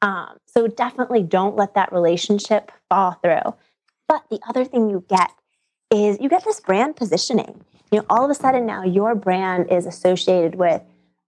Um, 0.02 0.38
so 0.46 0.66
definitely 0.66 1.22
don't 1.22 1.56
let 1.56 1.74
that 1.74 1.92
relationship 1.92 2.72
fall 2.88 3.12
through. 3.22 3.54
But 4.08 4.24
the 4.30 4.40
other 4.48 4.64
thing 4.64 4.88
you 4.90 5.04
get 5.08 5.30
is 5.90 6.18
you 6.20 6.28
get 6.28 6.44
this 6.44 6.60
brand 6.60 6.96
positioning. 6.96 7.64
You 7.90 8.00
know, 8.00 8.06
all 8.10 8.24
of 8.24 8.30
a 8.30 8.34
sudden 8.34 8.66
now 8.66 8.82
your 8.82 9.14
brand 9.14 9.70
is 9.70 9.86
associated 9.86 10.56
with 10.56 10.82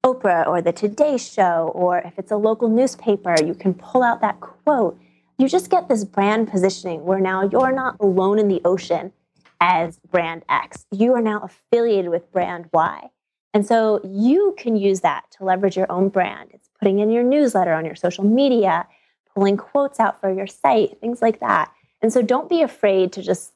Oprah 0.05 0.47
or 0.47 0.63
the 0.63 0.73
Today 0.73 1.19
Show, 1.19 1.71
or 1.75 1.99
if 1.99 2.19
it's 2.19 2.31
a 2.31 2.37
local 2.37 2.69
newspaper, 2.69 3.35
you 3.45 3.55
can 3.55 3.75
pull 3.75 4.03
out 4.03 4.23
that 4.23 4.41
quote. 4.41 4.99
You 5.39 5.47
just 5.47 5.71
get 5.71 5.89
this 5.89 6.05
brand 6.05 6.49
positioning 6.51 7.05
where 7.05 7.21
now 7.21 7.43
you're 7.43 7.73
not 7.73 7.97
alone 8.01 8.39
in 8.39 8.49
the 8.49 8.63
ocean 8.65 9.13
as 9.61 9.99
brand 10.11 10.43
X. 10.49 10.87
You 10.91 11.15
are 11.15 11.21
now 11.21 11.41
affiliated 11.41 12.11
with 12.11 12.33
brand 12.33 12.67
Y. 12.73 13.11
And 13.53 13.67
so 13.67 14.01
you 14.05 14.55
can 14.57 14.75
use 14.77 15.01
that 15.01 15.25
to 15.33 15.45
leverage 15.45 15.77
your 15.77 15.91
own 15.93 16.09
brand. 16.09 16.51
It's 16.55 16.71
putting 16.79 17.01
in 17.01 17.11
your 17.11 17.25
newsletter 17.25 17.75
on 17.75 17.85
your 17.85 17.97
social 17.97 18.25
media, 18.25 18.87
pulling 19.35 19.59
quotes 19.59 20.01
out 20.01 20.19
for 20.21 20.33
your 20.33 20.47
site, 20.47 20.99
things 21.01 21.21
like 21.21 21.41
that. 21.41 21.73
And 22.01 22.11
so 22.11 22.23
don't 22.23 22.49
be 22.49 22.63
afraid 22.63 23.13
to 23.13 23.23
just 23.23 23.53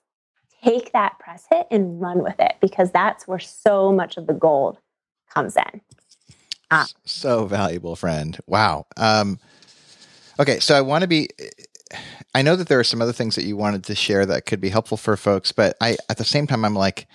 take 0.63 0.93
that 0.93 1.19
press 1.19 1.47
hit 1.51 1.67
and 1.71 2.01
run 2.01 2.23
with 2.23 2.39
it 2.39 2.57
because 2.61 2.91
that's 2.91 3.27
where 3.27 3.39
so 3.39 3.93
much 3.93 4.19
of 4.19 4.27
the 4.27 4.35
gold 4.35 4.79
comes 5.33 5.57
in. 5.57 5.81
Ah. 6.75 6.87
So 7.05 7.47
valuable, 7.47 7.95
friend. 7.95 8.39
Wow. 8.47 8.87
Um, 8.97 9.39
okay, 10.41 10.59
so 10.59 10.75
I 10.75 10.81
want 10.81 11.03
to 11.03 11.09
be. 11.09 11.29
I 12.35 12.43
know 12.43 12.57
that 12.57 12.67
there 12.67 12.81
are 12.81 12.85
some 12.85 13.01
other 13.01 13.13
things 13.13 13.37
that 13.37 13.45
you 13.45 13.57
wanted 13.57 13.85
to 13.85 13.95
share 13.95 14.27
that 14.27 14.47
could 14.47 14.61
be 14.61 14.69
helpful 14.69 14.97
for 14.97 15.17
folks, 15.17 15.53
but 15.53 15.77
I 15.81 15.97
at 16.09 16.19
the 16.19 16.25
same 16.25 16.49
time 16.49 16.65
I'm 16.65 16.75
like, 16.75 17.07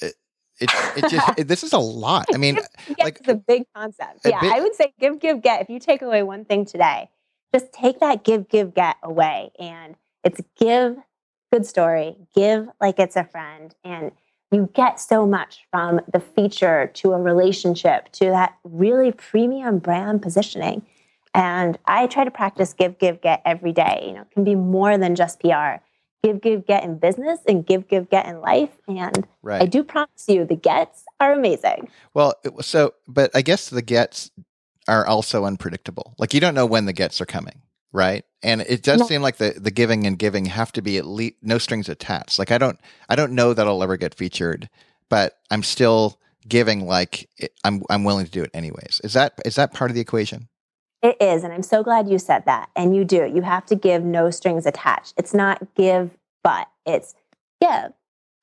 it 0.00 0.14
it, 0.58 0.70
it 0.96 1.08
just 1.08 1.32
it, 1.38 1.48
this 1.48 1.62
is 1.62 1.72
a 1.72 1.78
lot. 1.78 2.26
I 2.34 2.36
mean, 2.36 2.56
like 2.98 3.20
it's 3.20 3.28
a 3.28 3.34
big 3.34 3.64
concept. 3.74 4.20
Yeah, 4.24 4.40
big, 4.40 4.52
I 4.52 4.60
would 4.60 4.74
say 4.74 4.92
give, 4.98 5.20
give, 5.20 5.40
get. 5.40 5.62
If 5.62 5.70
you 5.70 5.78
take 5.78 6.02
away 6.02 6.24
one 6.24 6.44
thing 6.44 6.64
today, 6.64 7.08
just 7.54 7.72
take 7.72 8.00
that 8.00 8.24
give, 8.24 8.48
give, 8.48 8.74
get 8.74 8.96
away, 9.04 9.52
and 9.58 9.94
it's 10.24 10.40
give, 10.58 10.96
good 11.52 11.64
story, 11.64 12.16
give 12.34 12.68
like 12.80 12.98
it's 12.98 13.14
a 13.14 13.24
friend, 13.24 13.72
and 13.84 14.10
you 14.50 14.68
get 14.74 14.98
so 14.98 15.26
much 15.26 15.66
from 15.70 16.00
the 16.12 16.20
feature 16.20 16.90
to 16.94 17.12
a 17.12 17.20
relationship 17.20 18.10
to 18.12 18.26
that 18.26 18.56
really 18.64 19.12
premium 19.12 19.78
brand 19.78 20.22
positioning. 20.22 20.82
And 21.34 21.78
I 21.84 22.08
try 22.08 22.24
to 22.24 22.30
practice 22.30 22.72
give, 22.72 22.98
give, 22.98 23.20
get 23.20 23.42
every 23.44 23.72
day. 23.72 24.04
You 24.06 24.14
know, 24.14 24.22
it 24.22 24.30
can 24.32 24.42
be 24.42 24.56
more 24.56 24.98
than 24.98 25.14
just 25.14 25.40
PR. 25.40 25.76
Give, 26.24 26.40
give, 26.40 26.66
get 26.66 26.84
in 26.84 26.98
business 26.98 27.38
and 27.46 27.64
give, 27.64 27.88
give, 27.88 28.10
get 28.10 28.26
in 28.26 28.40
life. 28.40 28.76
And 28.88 29.26
right. 29.42 29.62
I 29.62 29.66
do 29.66 29.84
promise 29.84 30.26
you 30.28 30.44
the 30.44 30.56
gets 30.56 31.04
are 31.20 31.32
amazing. 31.32 31.88
Well, 32.12 32.34
so, 32.60 32.94
but 33.06 33.30
I 33.34 33.42
guess 33.42 33.70
the 33.70 33.82
gets 33.82 34.30
are 34.88 35.06
also 35.06 35.44
unpredictable. 35.44 36.14
Like 36.18 36.34
you 36.34 36.40
don't 36.40 36.54
know 36.54 36.66
when 36.66 36.86
the 36.86 36.92
gets 36.92 37.20
are 37.20 37.26
coming 37.26 37.62
right? 37.92 38.24
And 38.42 38.62
it 38.62 38.82
does 38.82 39.06
seem 39.06 39.22
like 39.22 39.36
the 39.36 39.54
the 39.56 39.70
giving 39.70 40.06
and 40.06 40.18
giving 40.18 40.46
have 40.46 40.72
to 40.72 40.82
be 40.82 40.96
at 40.96 41.06
least 41.06 41.36
no 41.42 41.58
strings 41.58 41.88
attached. 41.88 42.38
Like 42.38 42.50
I 42.50 42.58
don't 42.58 42.78
I 43.08 43.16
don't 43.16 43.32
know 43.32 43.52
that 43.52 43.66
I'll 43.66 43.82
ever 43.82 43.96
get 43.96 44.14
featured, 44.14 44.68
but 45.08 45.38
I'm 45.50 45.62
still 45.62 46.18
giving 46.48 46.86
like 46.86 47.28
it, 47.36 47.52
I'm 47.64 47.82
I'm 47.90 48.04
willing 48.04 48.24
to 48.24 48.30
do 48.30 48.42
it 48.42 48.50
anyways. 48.54 49.00
Is 49.04 49.12
that 49.12 49.34
is 49.44 49.56
that 49.56 49.74
part 49.74 49.90
of 49.90 49.94
the 49.94 50.00
equation? 50.00 50.48
It 51.02 51.16
is, 51.20 51.44
and 51.44 51.52
I'm 51.52 51.62
so 51.62 51.82
glad 51.82 52.10
you 52.10 52.18
said 52.18 52.44
that. 52.44 52.68
And 52.76 52.94
you 52.94 53.04
do. 53.04 53.24
You 53.26 53.40
have 53.42 53.64
to 53.66 53.74
give 53.74 54.04
no 54.04 54.30
strings 54.30 54.66
attached. 54.66 55.14
It's 55.16 55.32
not 55.32 55.74
give 55.74 56.10
but, 56.42 56.68
it's 56.86 57.14
give. 57.60 57.92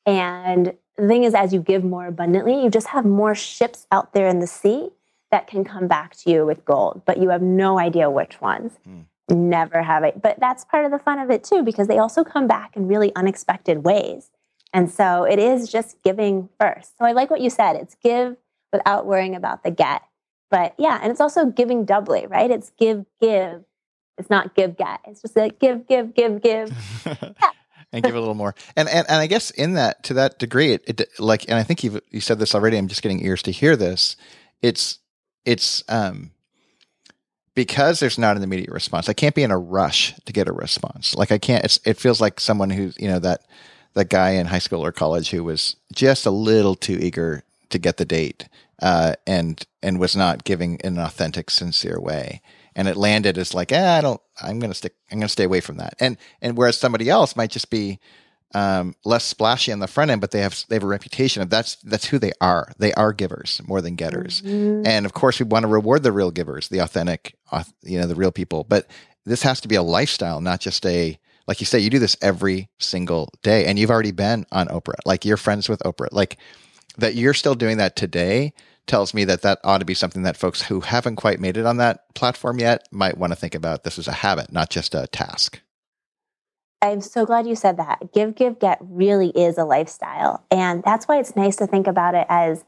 And 0.05 0.73
the 0.97 1.07
thing 1.07 1.23
is 1.23 1.33
as 1.33 1.53
you 1.53 1.59
give 1.59 1.83
more 1.83 2.07
abundantly, 2.07 2.63
you 2.63 2.69
just 2.69 2.87
have 2.87 3.05
more 3.05 3.35
ships 3.35 3.87
out 3.91 4.13
there 4.13 4.27
in 4.27 4.39
the 4.39 4.47
sea 4.47 4.89
that 5.31 5.47
can 5.47 5.63
come 5.63 5.87
back 5.87 6.15
to 6.15 6.31
you 6.31 6.45
with 6.45 6.63
gold, 6.63 7.01
but 7.05 7.17
you 7.17 7.29
have 7.29 7.41
no 7.41 7.77
idea 7.77 8.09
which 8.09 8.39
ones. 8.39 8.73
Hmm 8.85 9.01
never 9.29 9.81
have 9.81 10.03
it. 10.03 10.21
But 10.21 10.39
that's 10.39 10.65
part 10.65 10.85
of 10.85 10.91
the 10.91 10.99
fun 10.99 11.19
of 11.19 11.29
it 11.29 11.43
too, 11.43 11.63
because 11.63 11.87
they 11.87 11.97
also 11.97 12.23
come 12.23 12.47
back 12.47 12.75
in 12.75 12.87
really 12.87 13.13
unexpected 13.15 13.83
ways. 13.83 14.29
And 14.73 14.91
so 14.91 15.23
it 15.23 15.39
is 15.39 15.71
just 15.71 16.01
giving 16.03 16.49
first. 16.59 16.97
So 16.97 17.05
I 17.05 17.13
like 17.13 17.29
what 17.29 17.41
you 17.41 17.49
said. 17.49 17.75
It's 17.75 17.95
give 17.95 18.37
without 18.71 19.05
worrying 19.05 19.35
about 19.35 19.63
the 19.63 19.71
get. 19.71 20.03
But 20.49 20.75
yeah, 20.77 20.99
and 21.01 21.11
it's 21.11 21.21
also 21.21 21.45
giving 21.45 21.85
doubly, 21.85 22.25
right? 22.27 22.49
It's 22.49 22.71
give, 22.77 23.05
give. 23.21 23.63
It's 24.17 24.29
not 24.29 24.55
give, 24.55 24.77
get. 24.77 25.01
It's 25.05 25.21
just 25.21 25.35
like 25.35 25.59
give, 25.59 25.87
give, 25.87 26.13
give, 26.13 26.41
give. 26.41 26.71
and 27.91 28.03
give 28.03 28.15
a 28.15 28.19
little 28.19 28.33
more. 28.33 28.55
And, 28.75 28.87
and 28.89 29.05
and 29.09 29.19
I 29.19 29.27
guess 29.27 29.51
in 29.51 29.73
that 29.73 30.03
to 30.03 30.13
that 30.15 30.39
degree, 30.39 30.73
it, 30.73 31.01
it 31.01 31.09
like, 31.19 31.43
and 31.49 31.57
I 31.57 31.63
think 31.63 31.83
you 31.83 32.01
you 32.09 32.21
said 32.21 32.39
this 32.39 32.55
already. 32.55 32.77
I'm 32.77 32.87
just 32.87 33.01
getting 33.01 33.23
ears 33.23 33.41
to 33.43 33.51
hear 33.51 33.75
this. 33.75 34.15
It's 34.61 34.99
it's 35.45 35.83
um 35.87 36.31
because 37.57 37.99
there's 37.99 38.19
not 38.19 38.37
an 38.37 38.43
immediate 38.43 38.69
response. 38.69 39.09
I 39.09 39.13
can't 39.13 39.33
be 39.33 39.41
in 39.41 39.49
a 39.49 39.57
rush 39.57 40.13
to 40.25 40.31
get 40.31 40.47
a 40.47 40.53
response. 40.53 41.15
Like 41.15 41.31
I 41.31 41.39
can't. 41.39 41.79
it 41.83 41.97
feels 41.97 42.21
like 42.21 42.39
someone 42.39 42.69
who's 42.69 42.95
you 42.99 43.07
know 43.07 43.17
that 43.17 43.47
that 43.95 44.11
guy 44.11 44.29
in 44.33 44.45
high 44.45 44.59
school 44.59 44.85
or 44.85 44.91
college 44.91 45.31
who 45.31 45.43
was 45.43 45.75
just 45.91 46.27
a 46.27 46.29
little 46.29 46.75
too 46.75 46.99
eager 47.01 47.41
to 47.69 47.79
get 47.79 47.97
the 47.97 48.05
date 48.05 48.47
uh, 48.79 49.13
and 49.25 49.65
and 49.81 49.99
was 49.99 50.15
not 50.15 50.43
giving 50.43 50.75
in 50.83 50.99
an 50.99 51.03
authentic, 51.03 51.49
sincere 51.49 51.99
way. 51.99 52.43
And 52.75 52.87
it 52.87 52.95
landed 52.95 53.39
as 53.39 53.55
like, 53.55 53.71
eh, 53.71 53.97
I 53.97 54.01
don't. 54.01 54.21
I'm 54.39 54.59
gonna 54.59 54.75
stick. 54.75 54.93
I'm 55.11 55.17
gonna 55.17 55.27
stay 55.27 55.45
away 55.45 55.59
from 55.59 55.77
that. 55.77 55.95
And 55.99 56.15
and 56.43 56.55
whereas 56.55 56.77
somebody 56.77 57.09
else 57.09 57.35
might 57.35 57.49
just 57.49 57.71
be 57.71 57.99
um, 58.53 58.95
less 59.03 59.23
splashy 59.23 59.71
on 59.71 59.79
the 59.79 59.87
front 59.87 60.11
end, 60.11 60.21
but 60.21 60.31
they 60.31 60.41
have 60.41 60.63
they 60.69 60.75
have 60.75 60.83
a 60.83 60.87
reputation 60.87 61.41
of 61.41 61.49
that's 61.49 61.75
that's 61.77 62.05
who 62.05 62.19
they 62.19 62.31
are. 62.39 62.71
They 62.77 62.93
are 62.93 63.13
givers 63.13 63.61
more 63.67 63.81
than 63.81 63.95
getters, 63.95 64.41
mm-hmm. 64.41 64.85
and 64.85 65.05
of 65.05 65.13
course 65.13 65.39
we 65.39 65.45
want 65.45 65.63
to 65.63 65.67
reward 65.67 66.03
the 66.03 66.11
real 66.11 66.31
givers, 66.31 66.69
the 66.69 66.79
authentic, 66.79 67.35
you 67.83 67.99
know, 67.99 68.07
the 68.07 68.15
real 68.15 68.31
people. 68.31 68.63
But 68.63 68.87
this 69.25 69.43
has 69.43 69.59
to 69.61 69.67
be 69.67 69.75
a 69.75 69.83
lifestyle, 69.83 70.41
not 70.41 70.61
just 70.61 70.85
a 70.85 71.19
like 71.47 71.59
you 71.59 71.65
say. 71.65 71.79
You 71.79 71.89
do 71.89 71.99
this 71.99 72.17
every 72.21 72.69
single 72.79 73.29
day, 73.43 73.65
and 73.65 73.77
you've 73.77 73.91
already 73.91 74.11
been 74.11 74.45
on 74.51 74.67
Oprah. 74.67 74.99
Like 75.05 75.25
you're 75.25 75.37
friends 75.37 75.67
with 75.67 75.79
Oprah. 75.81 76.09
Like 76.11 76.37
that 76.97 77.15
you're 77.15 77.33
still 77.33 77.55
doing 77.55 77.77
that 77.77 77.95
today 77.95 78.53
tells 78.87 79.13
me 79.13 79.25
that 79.25 79.41
that 79.41 79.59
ought 79.63 79.79
to 79.79 79.85
be 79.85 79.93
something 79.93 80.23
that 80.23 80.37
folks 80.37 80.61
who 80.61 80.79
haven't 80.79 81.17
quite 81.17 81.39
made 81.39 81.57
it 81.57 81.65
on 81.65 81.77
that 81.77 82.13
platform 82.15 82.59
yet 82.59 82.87
might 82.91 83.17
want 83.17 83.31
to 83.31 83.35
think 83.35 83.53
about. 83.53 83.83
This 83.83 83.99
is 83.99 84.07
a 84.07 84.13
habit, 84.13 84.51
not 84.51 84.69
just 84.69 84.95
a 84.95 85.07
task. 85.07 85.61
I'm 86.81 87.01
so 87.01 87.25
glad 87.25 87.47
you 87.47 87.55
said 87.55 87.77
that. 87.77 88.13
Give, 88.13 88.35
give, 88.35 88.59
get 88.59 88.77
really 88.81 89.29
is 89.29 89.57
a 89.57 89.65
lifestyle. 89.65 90.45
And 90.51 90.83
that's 90.83 91.07
why 91.07 91.19
it's 91.19 91.35
nice 91.35 91.55
to 91.57 91.67
think 91.67 91.87
about 91.87 92.13
it 92.13 92.27
as 92.29 92.65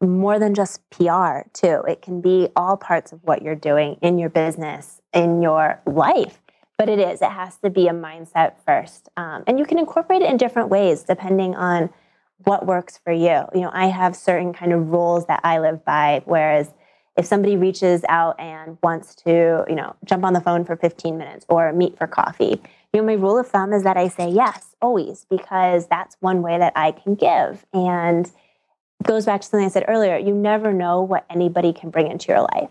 more 0.00 0.38
than 0.38 0.54
just 0.54 0.88
PR, 0.90 1.40
too. 1.52 1.82
It 1.88 2.02
can 2.02 2.20
be 2.20 2.48
all 2.54 2.76
parts 2.76 3.12
of 3.12 3.20
what 3.24 3.42
you're 3.42 3.54
doing 3.54 3.96
in 4.02 4.18
your 4.18 4.28
business, 4.28 5.00
in 5.12 5.42
your 5.42 5.80
life. 5.86 6.40
But 6.76 6.88
it 6.88 7.00
is, 7.00 7.22
it 7.22 7.30
has 7.30 7.56
to 7.58 7.70
be 7.70 7.88
a 7.88 7.92
mindset 7.92 8.52
first. 8.64 9.08
Um, 9.16 9.42
and 9.46 9.58
you 9.58 9.64
can 9.64 9.78
incorporate 9.78 10.22
it 10.22 10.30
in 10.30 10.36
different 10.36 10.68
ways 10.68 11.02
depending 11.02 11.56
on 11.56 11.90
what 12.44 12.66
works 12.66 13.00
for 13.02 13.12
you. 13.12 13.44
You 13.52 13.62
know, 13.62 13.70
I 13.72 13.86
have 13.86 14.14
certain 14.14 14.52
kind 14.52 14.72
of 14.72 14.88
rules 14.90 15.26
that 15.26 15.40
I 15.42 15.58
live 15.58 15.84
by, 15.84 16.22
whereas 16.24 16.70
if 17.16 17.26
somebody 17.26 17.56
reaches 17.56 18.04
out 18.08 18.38
and 18.38 18.78
wants 18.80 19.16
to, 19.16 19.64
you 19.68 19.74
know, 19.74 19.96
jump 20.04 20.22
on 20.22 20.34
the 20.34 20.40
phone 20.40 20.64
for 20.64 20.76
15 20.76 21.18
minutes 21.18 21.44
or 21.48 21.72
meet 21.72 21.98
for 21.98 22.06
coffee, 22.06 22.62
you 22.92 23.00
know, 23.00 23.06
my 23.06 23.14
rule 23.14 23.38
of 23.38 23.48
thumb 23.48 23.72
is 23.72 23.82
that 23.84 23.96
I 23.96 24.08
say 24.08 24.28
yes 24.28 24.74
always 24.80 25.26
because 25.28 25.86
that's 25.88 26.16
one 26.20 26.42
way 26.42 26.58
that 26.58 26.72
I 26.76 26.92
can 26.92 27.14
give. 27.14 27.66
And 27.72 28.30
goes 29.02 29.26
back 29.26 29.40
to 29.40 29.46
something 29.46 29.66
I 29.66 29.70
said 29.70 29.84
earlier. 29.88 30.16
You 30.16 30.34
never 30.34 30.72
know 30.72 31.02
what 31.02 31.24
anybody 31.30 31.72
can 31.72 31.90
bring 31.90 32.10
into 32.10 32.28
your 32.28 32.40
life. 32.40 32.70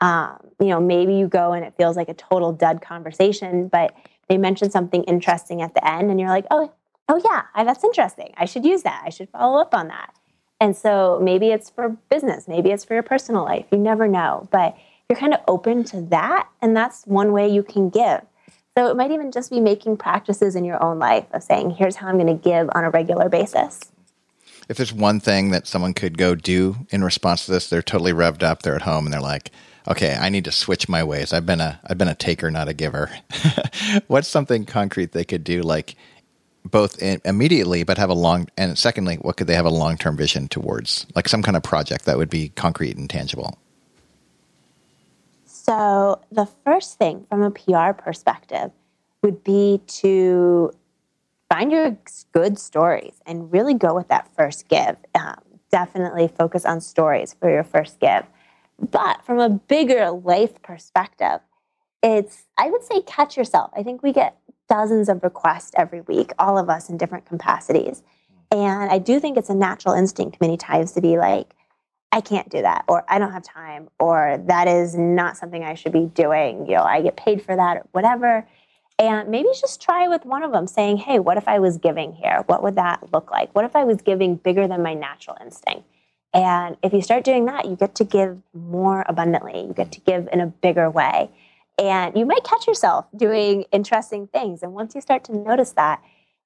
Um, 0.00 0.38
you 0.60 0.66
know, 0.66 0.80
maybe 0.80 1.14
you 1.14 1.28
go 1.28 1.52
and 1.52 1.64
it 1.64 1.74
feels 1.76 1.96
like 1.96 2.08
a 2.08 2.14
total 2.14 2.52
dud 2.52 2.82
conversation, 2.82 3.68
but 3.68 3.94
they 4.28 4.36
mention 4.36 4.70
something 4.70 5.04
interesting 5.04 5.62
at 5.62 5.74
the 5.74 5.88
end, 5.88 6.10
and 6.10 6.18
you're 6.18 6.28
like, 6.28 6.46
oh, 6.50 6.72
oh 7.08 7.20
yeah, 7.24 7.42
that's 7.64 7.84
interesting. 7.84 8.32
I 8.36 8.44
should 8.44 8.64
use 8.64 8.82
that. 8.82 9.02
I 9.04 9.10
should 9.10 9.28
follow 9.30 9.60
up 9.60 9.74
on 9.74 9.88
that. 9.88 10.14
And 10.60 10.76
so 10.76 11.20
maybe 11.22 11.48
it's 11.48 11.70
for 11.70 11.90
business, 12.08 12.46
maybe 12.48 12.70
it's 12.70 12.84
for 12.84 12.94
your 12.94 13.02
personal 13.02 13.44
life. 13.44 13.66
You 13.72 13.78
never 13.78 14.08
know, 14.08 14.48
but 14.50 14.76
you're 15.08 15.18
kind 15.18 15.34
of 15.34 15.40
open 15.46 15.84
to 15.84 16.02
that, 16.02 16.48
and 16.60 16.76
that's 16.76 17.04
one 17.06 17.32
way 17.32 17.48
you 17.48 17.62
can 17.62 17.88
give. 17.88 18.22
So 18.76 18.88
it 18.88 18.96
might 18.96 19.10
even 19.10 19.32
just 19.32 19.50
be 19.50 19.60
making 19.60 19.98
practices 19.98 20.56
in 20.56 20.64
your 20.64 20.82
own 20.82 20.98
life 20.98 21.26
of 21.32 21.42
saying, 21.42 21.72
here's 21.72 21.96
how 21.96 22.08
I'm 22.08 22.18
going 22.18 22.26
to 22.26 22.42
give 22.42 22.70
on 22.74 22.84
a 22.84 22.90
regular 22.90 23.28
basis. 23.28 23.80
If 24.68 24.78
there's 24.78 24.94
one 24.94 25.20
thing 25.20 25.50
that 25.50 25.66
someone 25.66 25.92
could 25.92 26.16
go 26.16 26.34
do 26.34 26.86
in 26.90 27.04
response 27.04 27.44
to 27.44 27.52
this, 27.52 27.68
they're 27.68 27.82
totally 27.82 28.12
revved 28.12 28.42
up, 28.42 28.62
they're 28.62 28.76
at 28.76 28.82
home 28.82 29.04
and 29.04 29.12
they're 29.12 29.20
like, 29.20 29.50
okay, 29.88 30.16
I 30.18 30.30
need 30.30 30.44
to 30.46 30.52
switch 30.52 30.88
my 30.88 31.04
ways. 31.04 31.32
I've 31.34 31.44
been 31.44 31.60
a 31.60 31.80
I've 31.84 31.98
been 31.98 32.08
a 32.08 32.14
taker, 32.14 32.50
not 32.50 32.68
a 32.68 32.72
giver. 32.72 33.10
What's 34.06 34.28
something 34.28 34.64
concrete 34.64 35.12
they 35.12 35.24
could 35.24 35.44
do 35.44 35.62
like 35.62 35.96
both 36.64 37.02
immediately 37.02 37.82
but 37.82 37.98
have 37.98 38.08
a 38.08 38.14
long 38.14 38.48
and 38.56 38.78
secondly, 38.78 39.16
what 39.16 39.36
could 39.36 39.48
they 39.48 39.54
have 39.54 39.66
a 39.66 39.70
long-term 39.70 40.16
vision 40.16 40.48
towards? 40.48 41.06
Like 41.14 41.28
some 41.28 41.42
kind 41.42 41.56
of 41.56 41.62
project 41.62 42.06
that 42.06 42.16
would 42.16 42.30
be 42.30 42.50
concrete 42.50 42.96
and 42.96 43.10
tangible. 43.10 43.58
So, 45.64 46.20
the 46.32 46.46
first 46.64 46.98
thing 46.98 47.24
from 47.30 47.40
a 47.40 47.50
PR 47.52 47.92
perspective 47.92 48.72
would 49.22 49.44
be 49.44 49.80
to 49.86 50.72
find 51.48 51.70
your 51.70 51.96
good 52.32 52.58
stories 52.58 53.20
and 53.26 53.52
really 53.52 53.74
go 53.74 53.94
with 53.94 54.08
that 54.08 54.28
first 54.36 54.66
give. 54.66 54.96
Um, 55.14 55.36
definitely 55.70 56.26
focus 56.26 56.64
on 56.64 56.80
stories 56.80 57.36
for 57.38 57.48
your 57.48 57.62
first 57.62 58.00
give. 58.00 58.24
But 58.90 59.24
from 59.24 59.38
a 59.38 59.50
bigger 59.50 60.10
life 60.10 60.60
perspective, 60.62 61.38
it's, 62.02 62.42
I 62.58 62.68
would 62.68 62.82
say, 62.82 63.00
catch 63.02 63.36
yourself. 63.36 63.70
I 63.76 63.84
think 63.84 64.02
we 64.02 64.12
get 64.12 64.36
dozens 64.68 65.08
of 65.08 65.22
requests 65.22 65.70
every 65.76 66.00
week, 66.00 66.32
all 66.40 66.58
of 66.58 66.70
us 66.70 66.90
in 66.90 66.96
different 66.96 67.26
capacities. 67.26 68.02
And 68.50 68.90
I 68.90 68.98
do 68.98 69.20
think 69.20 69.36
it's 69.36 69.48
a 69.48 69.54
natural 69.54 69.94
instinct 69.94 70.40
many 70.40 70.56
times 70.56 70.90
to 70.92 71.00
be 71.00 71.18
like, 71.18 71.54
I 72.12 72.20
can't 72.20 72.48
do 72.50 72.60
that, 72.60 72.84
or 72.88 73.04
I 73.08 73.18
don't 73.18 73.32
have 73.32 73.42
time, 73.42 73.88
or 73.98 74.38
that 74.46 74.68
is 74.68 74.94
not 74.94 75.38
something 75.38 75.64
I 75.64 75.74
should 75.74 75.92
be 75.92 76.04
doing. 76.04 76.66
You 76.66 76.76
know, 76.76 76.82
I 76.82 77.00
get 77.00 77.16
paid 77.16 77.42
for 77.42 77.56
that, 77.56 77.78
or 77.78 77.86
whatever. 77.92 78.46
And 78.98 79.30
maybe 79.30 79.48
just 79.58 79.80
try 79.80 80.06
with 80.06 80.26
one 80.26 80.42
of 80.42 80.52
them 80.52 80.66
saying, 80.66 80.98
hey, 80.98 81.18
what 81.18 81.38
if 81.38 81.48
I 81.48 81.58
was 81.58 81.78
giving 81.78 82.12
here? 82.12 82.44
What 82.46 82.62
would 82.62 82.76
that 82.76 83.12
look 83.12 83.30
like? 83.30 83.54
What 83.54 83.64
if 83.64 83.74
I 83.74 83.84
was 83.84 84.02
giving 84.02 84.36
bigger 84.36 84.68
than 84.68 84.82
my 84.82 84.92
natural 84.92 85.36
instinct? 85.40 85.88
And 86.34 86.76
if 86.82 86.92
you 86.92 87.00
start 87.00 87.24
doing 87.24 87.46
that, 87.46 87.64
you 87.64 87.76
get 87.76 87.94
to 87.96 88.04
give 88.04 88.38
more 88.54 89.04
abundantly. 89.08 89.66
You 89.66 89.72
get 89.72 89.92
to 89.92 90.00
give 90.00 90.28
in 90.32 90.40
a 90.40 90.46
bigger 90.46 90.90
way. 90.90 91.30
And 91.78 92.16
you 92.16 92.26
might 92.26 92.44
catch 92.44 92.66
yourself 92.66 93.06
doing 93.16 93.64
interesting 93.72 94.26
things. 94.26 94.62
And 94.62 94.74
once 94.74 94.94
you 94.94 95.00
start 95.00 95.24
to 95.24 95.36
notice 95.36 95.72
that, 95.72 96.02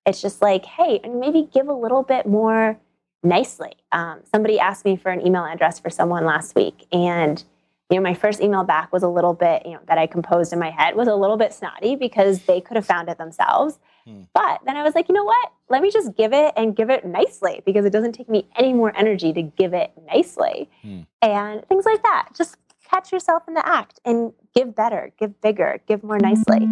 it's 0.06 0.22
just 0.22 0.40
like, 0.40 0.64
hey, 0.64 1.00
and 1.02 1.18
maybe 1.18 1.48
give 1.52 1.68
a 1.68 1.72
little 1.72 2.04
bit 2.04 2.26
more 2.26 2.78
nicely. 3.26 3.72
Um, 3.92 4.20
somebody 4.32 4.58
asked 4.58 4.84
me 4.84 4.96
for 4.96 5.10
an 5.10 5.26
email 5.26 5.44
address 5.44 5.78
for 5.78 5.90
someone 5.90 6.24
last 6.24 6.54
week, 6.54 6.86
and 6.92 7.42
you 7.90 7.96
know, 7.96 8.02
my 8.02 8.14
first 8.14 8.40
email 8.40 8.64
back 8.64 8.92
was 8.92 9.02
a 9.02 9.08
little 9.08 9.32
bit, 9.32 9.64
you 9.64 9.72
know, 9.72 9.80
that 9.86 9.96
I 9.96 10.06
composed 10.06 10.52
in 10.52 10.58
my 10.58 10.70
head 10.70 10.96
was 10.96 11.06
a 11.06 11.14
little 11.14 11.36
bit 11.36 11.52
snotty 11.52 11.94
because 11.94 12.42
they 12.42 12.60
could 12.60 12.76
have 12.76 12.86
found 12.86 13.08
it 13.08 13.16
themselves. 13.16 13.78
Hmm. 14.04 14.22
But 14.34 14.60
then 14.66 14.76
I 14.76 14.82
was 14.82 14.96
like, 14.96 15.08
you 15.08 15.14
know 15.14 15.22
what? 15.22 15.52
Let 15.68 15.82
me 15.82 15.90
just 15.92 16.16
give 16.16 16.32
it 16.32 16.52
and 16.56 16.74
give 16.74 16.90
it 16.90 17.04
nicely 17.04 17.62
because 17.64 17.84
it 17.84 17.90
doesn't 17.90 18.12
take 18.12 18.28
me 18.28 18.48
any 18.56 18.72
more 18.72 18.96
energy 18.96 19.32
to 19.32 19.42
give 19.42 19.72
it 19.72 19.92
nicely. 20.12 20.68
Hmm. 20.82 21.02
And 21.22 21.64
things 21.68 21.84
like 21.84 22.02
that. 22.02 22.30
Just 22.36 22.56
catch 22.88 23.12
yourself 23.12 23.44
in 23.46 23.54
the 23.54 23.66
act 23.66 24.00
and 24.04 24.32
give 24.54 24.74
better, 24.74 25.12
give 25.18 25.40
bigger, 25.40 25.80
give 25.86 26.02
more 26.02 26.18
nicely. 26.18 26.68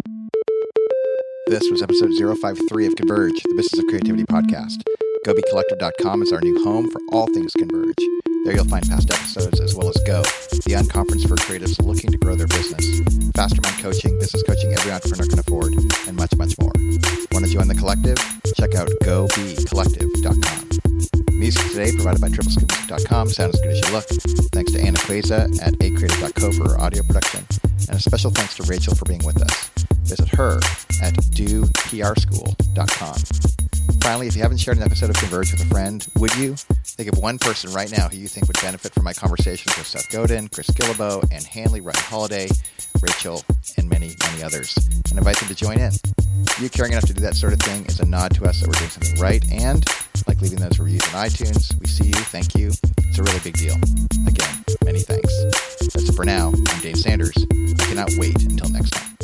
This 1.47 1.69
was 1.69 1.81
episode 1.81 2.11
053 2.17 2.87
of 2.87 2.95
Converge, 2.95 3.41
the 3.43 3.53
Business 3.55 3.79
of 3.79 3.85
Creativity 3.87 4.25
podcast. 4.25 4.94
GoBeCollective.com 5.25 6.21
is 6.21 6.31
our 6.31 6.39
new 6.41 6.63
home 6.63 6.87
for 6.91 7.01
all 7.11 7.25
things 7.25 7.51
Converge. 7.53 7.97
There 8.43 8.53
you'll 8.53 8.65
find 8.65 8.87
past 8.87 9.09
episodes 9.09 9.59
as 9.59 9.73
well 9.73 9.89
as 9.89 9.97
Go, 10.05 10.21
the 10.21 10.75
unconference 10.77 11.27
for 11.27 11.35
creatives 11.35 11.83
looking 11.83 12.11
to 12.11 12.17
grow 12.19 12.35
their 12.35 12.45
business, 12.45 13.01
mastermind 13.35 13.81
coaching, 13.81 14.19
business 14.19 14.43
coaching 14.43 14.71
every 14.73 14.91
entrepreneur 14.91 15.27
can 15.27 15.39
afford, 15.39 15.73
and 16.07 16.15
much, 16.15 16.29
much 16.37 16.53
more. 16.61 16.71
Want 17.31 17.43
to 17.43 17.51
join 17.51 17.67
the 17.67 17.73
collective? 17.73 18.19
Check 18.53 18.75
out 18.75 18.87
GoBeCollective.com. 19.01 21.39
Music 21.39 21.71
today 21.71 21.91
provided 21.95 22.21
by 22.21 22.29
triplescoop.com. 22.29 23.29
Sound 23.29 23.55
as 23.55 23.61
good 23.61 23.71
as 23.71 23.81
you 23.81 23.89
look. 23.95 24.05
Thanks 24.53 24.73
to 24.73 24.79
Anna 24.79 24.99
Queza 24.99 25.59
at 25.59 25.73
acreative.co 25.79 26.51
for 26.51 26.69
her 26.69 26.79
audio 26.79 27.01
production. 27.01 27.43
And 27.89 27.97
a 27.97 27.99
special 27.99 28.29
thanks 28.29 28.57
to 28.57 28.63
Rachel 28.69 28.93
for 28.93 29.05
being 29.05 29.25
with 29.25 29.41
us. 29.41 29.71
Visit 30.03 30.27
her 30.35 30.57
at 31.01 31.15
doprschool.com. 31.33 33.54
Finally, 34.01 34.27
if 34.27 34.35
you 34.35 34.41
haven't 34.41 34.57
shared 34.57 34.77
an 34.77 34.83
episode 34.83 35.09
of 35.09 35.15
Converge 35.15 35.51
with 35.51 35.61
a 35.61 35.65
friend, 35.65 36.07
would 36.17 36.35
you? 36.35 36.55
Think 36.83 37.11
of 37.11 37.17
one 37.17 37.37
person 37.37 37.73
right 37.73 37.91
now 37.91 38.07
who 38.07 38.17
you 38.17 38.27
think 38.27 38.47
would 38.47 38.61
benefit 38.61 38.93
from 38.93 39.03
my 39.03 39.13
conversations 39.13 39.75
with 39.77 39.87
Seth 39.87 40.09
Godin, 40.11 40.47
Chris 40.47 40.69
Guillebeau, 40.69 41.23
and 41.31 41.43
Handley 41.43 41.81
Ryan 41.81 41.97
Holiday, 41.97 42.47
Rachel, 43.01 43.43
and 43.77 43.89
many, 43.89 44.15
many 44.23 44.43
others, 44.43 44.75
and 45.09 45.17
invite 45.17 45.37
them 45.37 45.49
to 45.49 45.55
join 45.55 45.79
in. 45.79 45.91
You 46.59 46.69
caring 46.69 46.93
enough 46.93 47.05
to 47.07 47.13
do 47.13 47.21
that 47.21 47.35
sort 47.35 47.53
of 47.53 47.59
thing 47.59 47.85
is 47.85 47.99
a 47.99 48.05
nod 48.05 48.33
to 48.35 48.45
us 48.45 48.61
that 48.61 48.67
we're 48.67 48.79
doing 48.79 48.89
something 48.89 49.19
right, 49.19 49.43
and 49.51 49.83
like 50.27 50.41
leaving 50.41 50.59
those 50.59 50.79
reviews 50.79 51.01
on 51.13 51.25
iTunes, 51.25 51.77
we 51.79 51.87
see 51.87 52.05
you, 52.05 52.13
thank 52.13 52.55
you. 52.55 52.71
It's 52.99 53.17
a 53.17 53.23
really 53.23 53.39
big 53.39 53.57
deal. 53.57 53.75
Again, 54.27 54.63
many 54.83 54.99
thanks. 54.99 55.43
That's 55.93 56.09
it 56.09 56.15
for 56.15 56.25
now. 56.25 56.53
I'm 56.69 56.81
Dave 56.81 56.97
Sanders. 56.97 57.35
I 57.51 57.83
cannot 57.85 58.11
wait 58.17 58.41
until 58.41 58.69
next 58.69 58.91
time. 58.91 59.17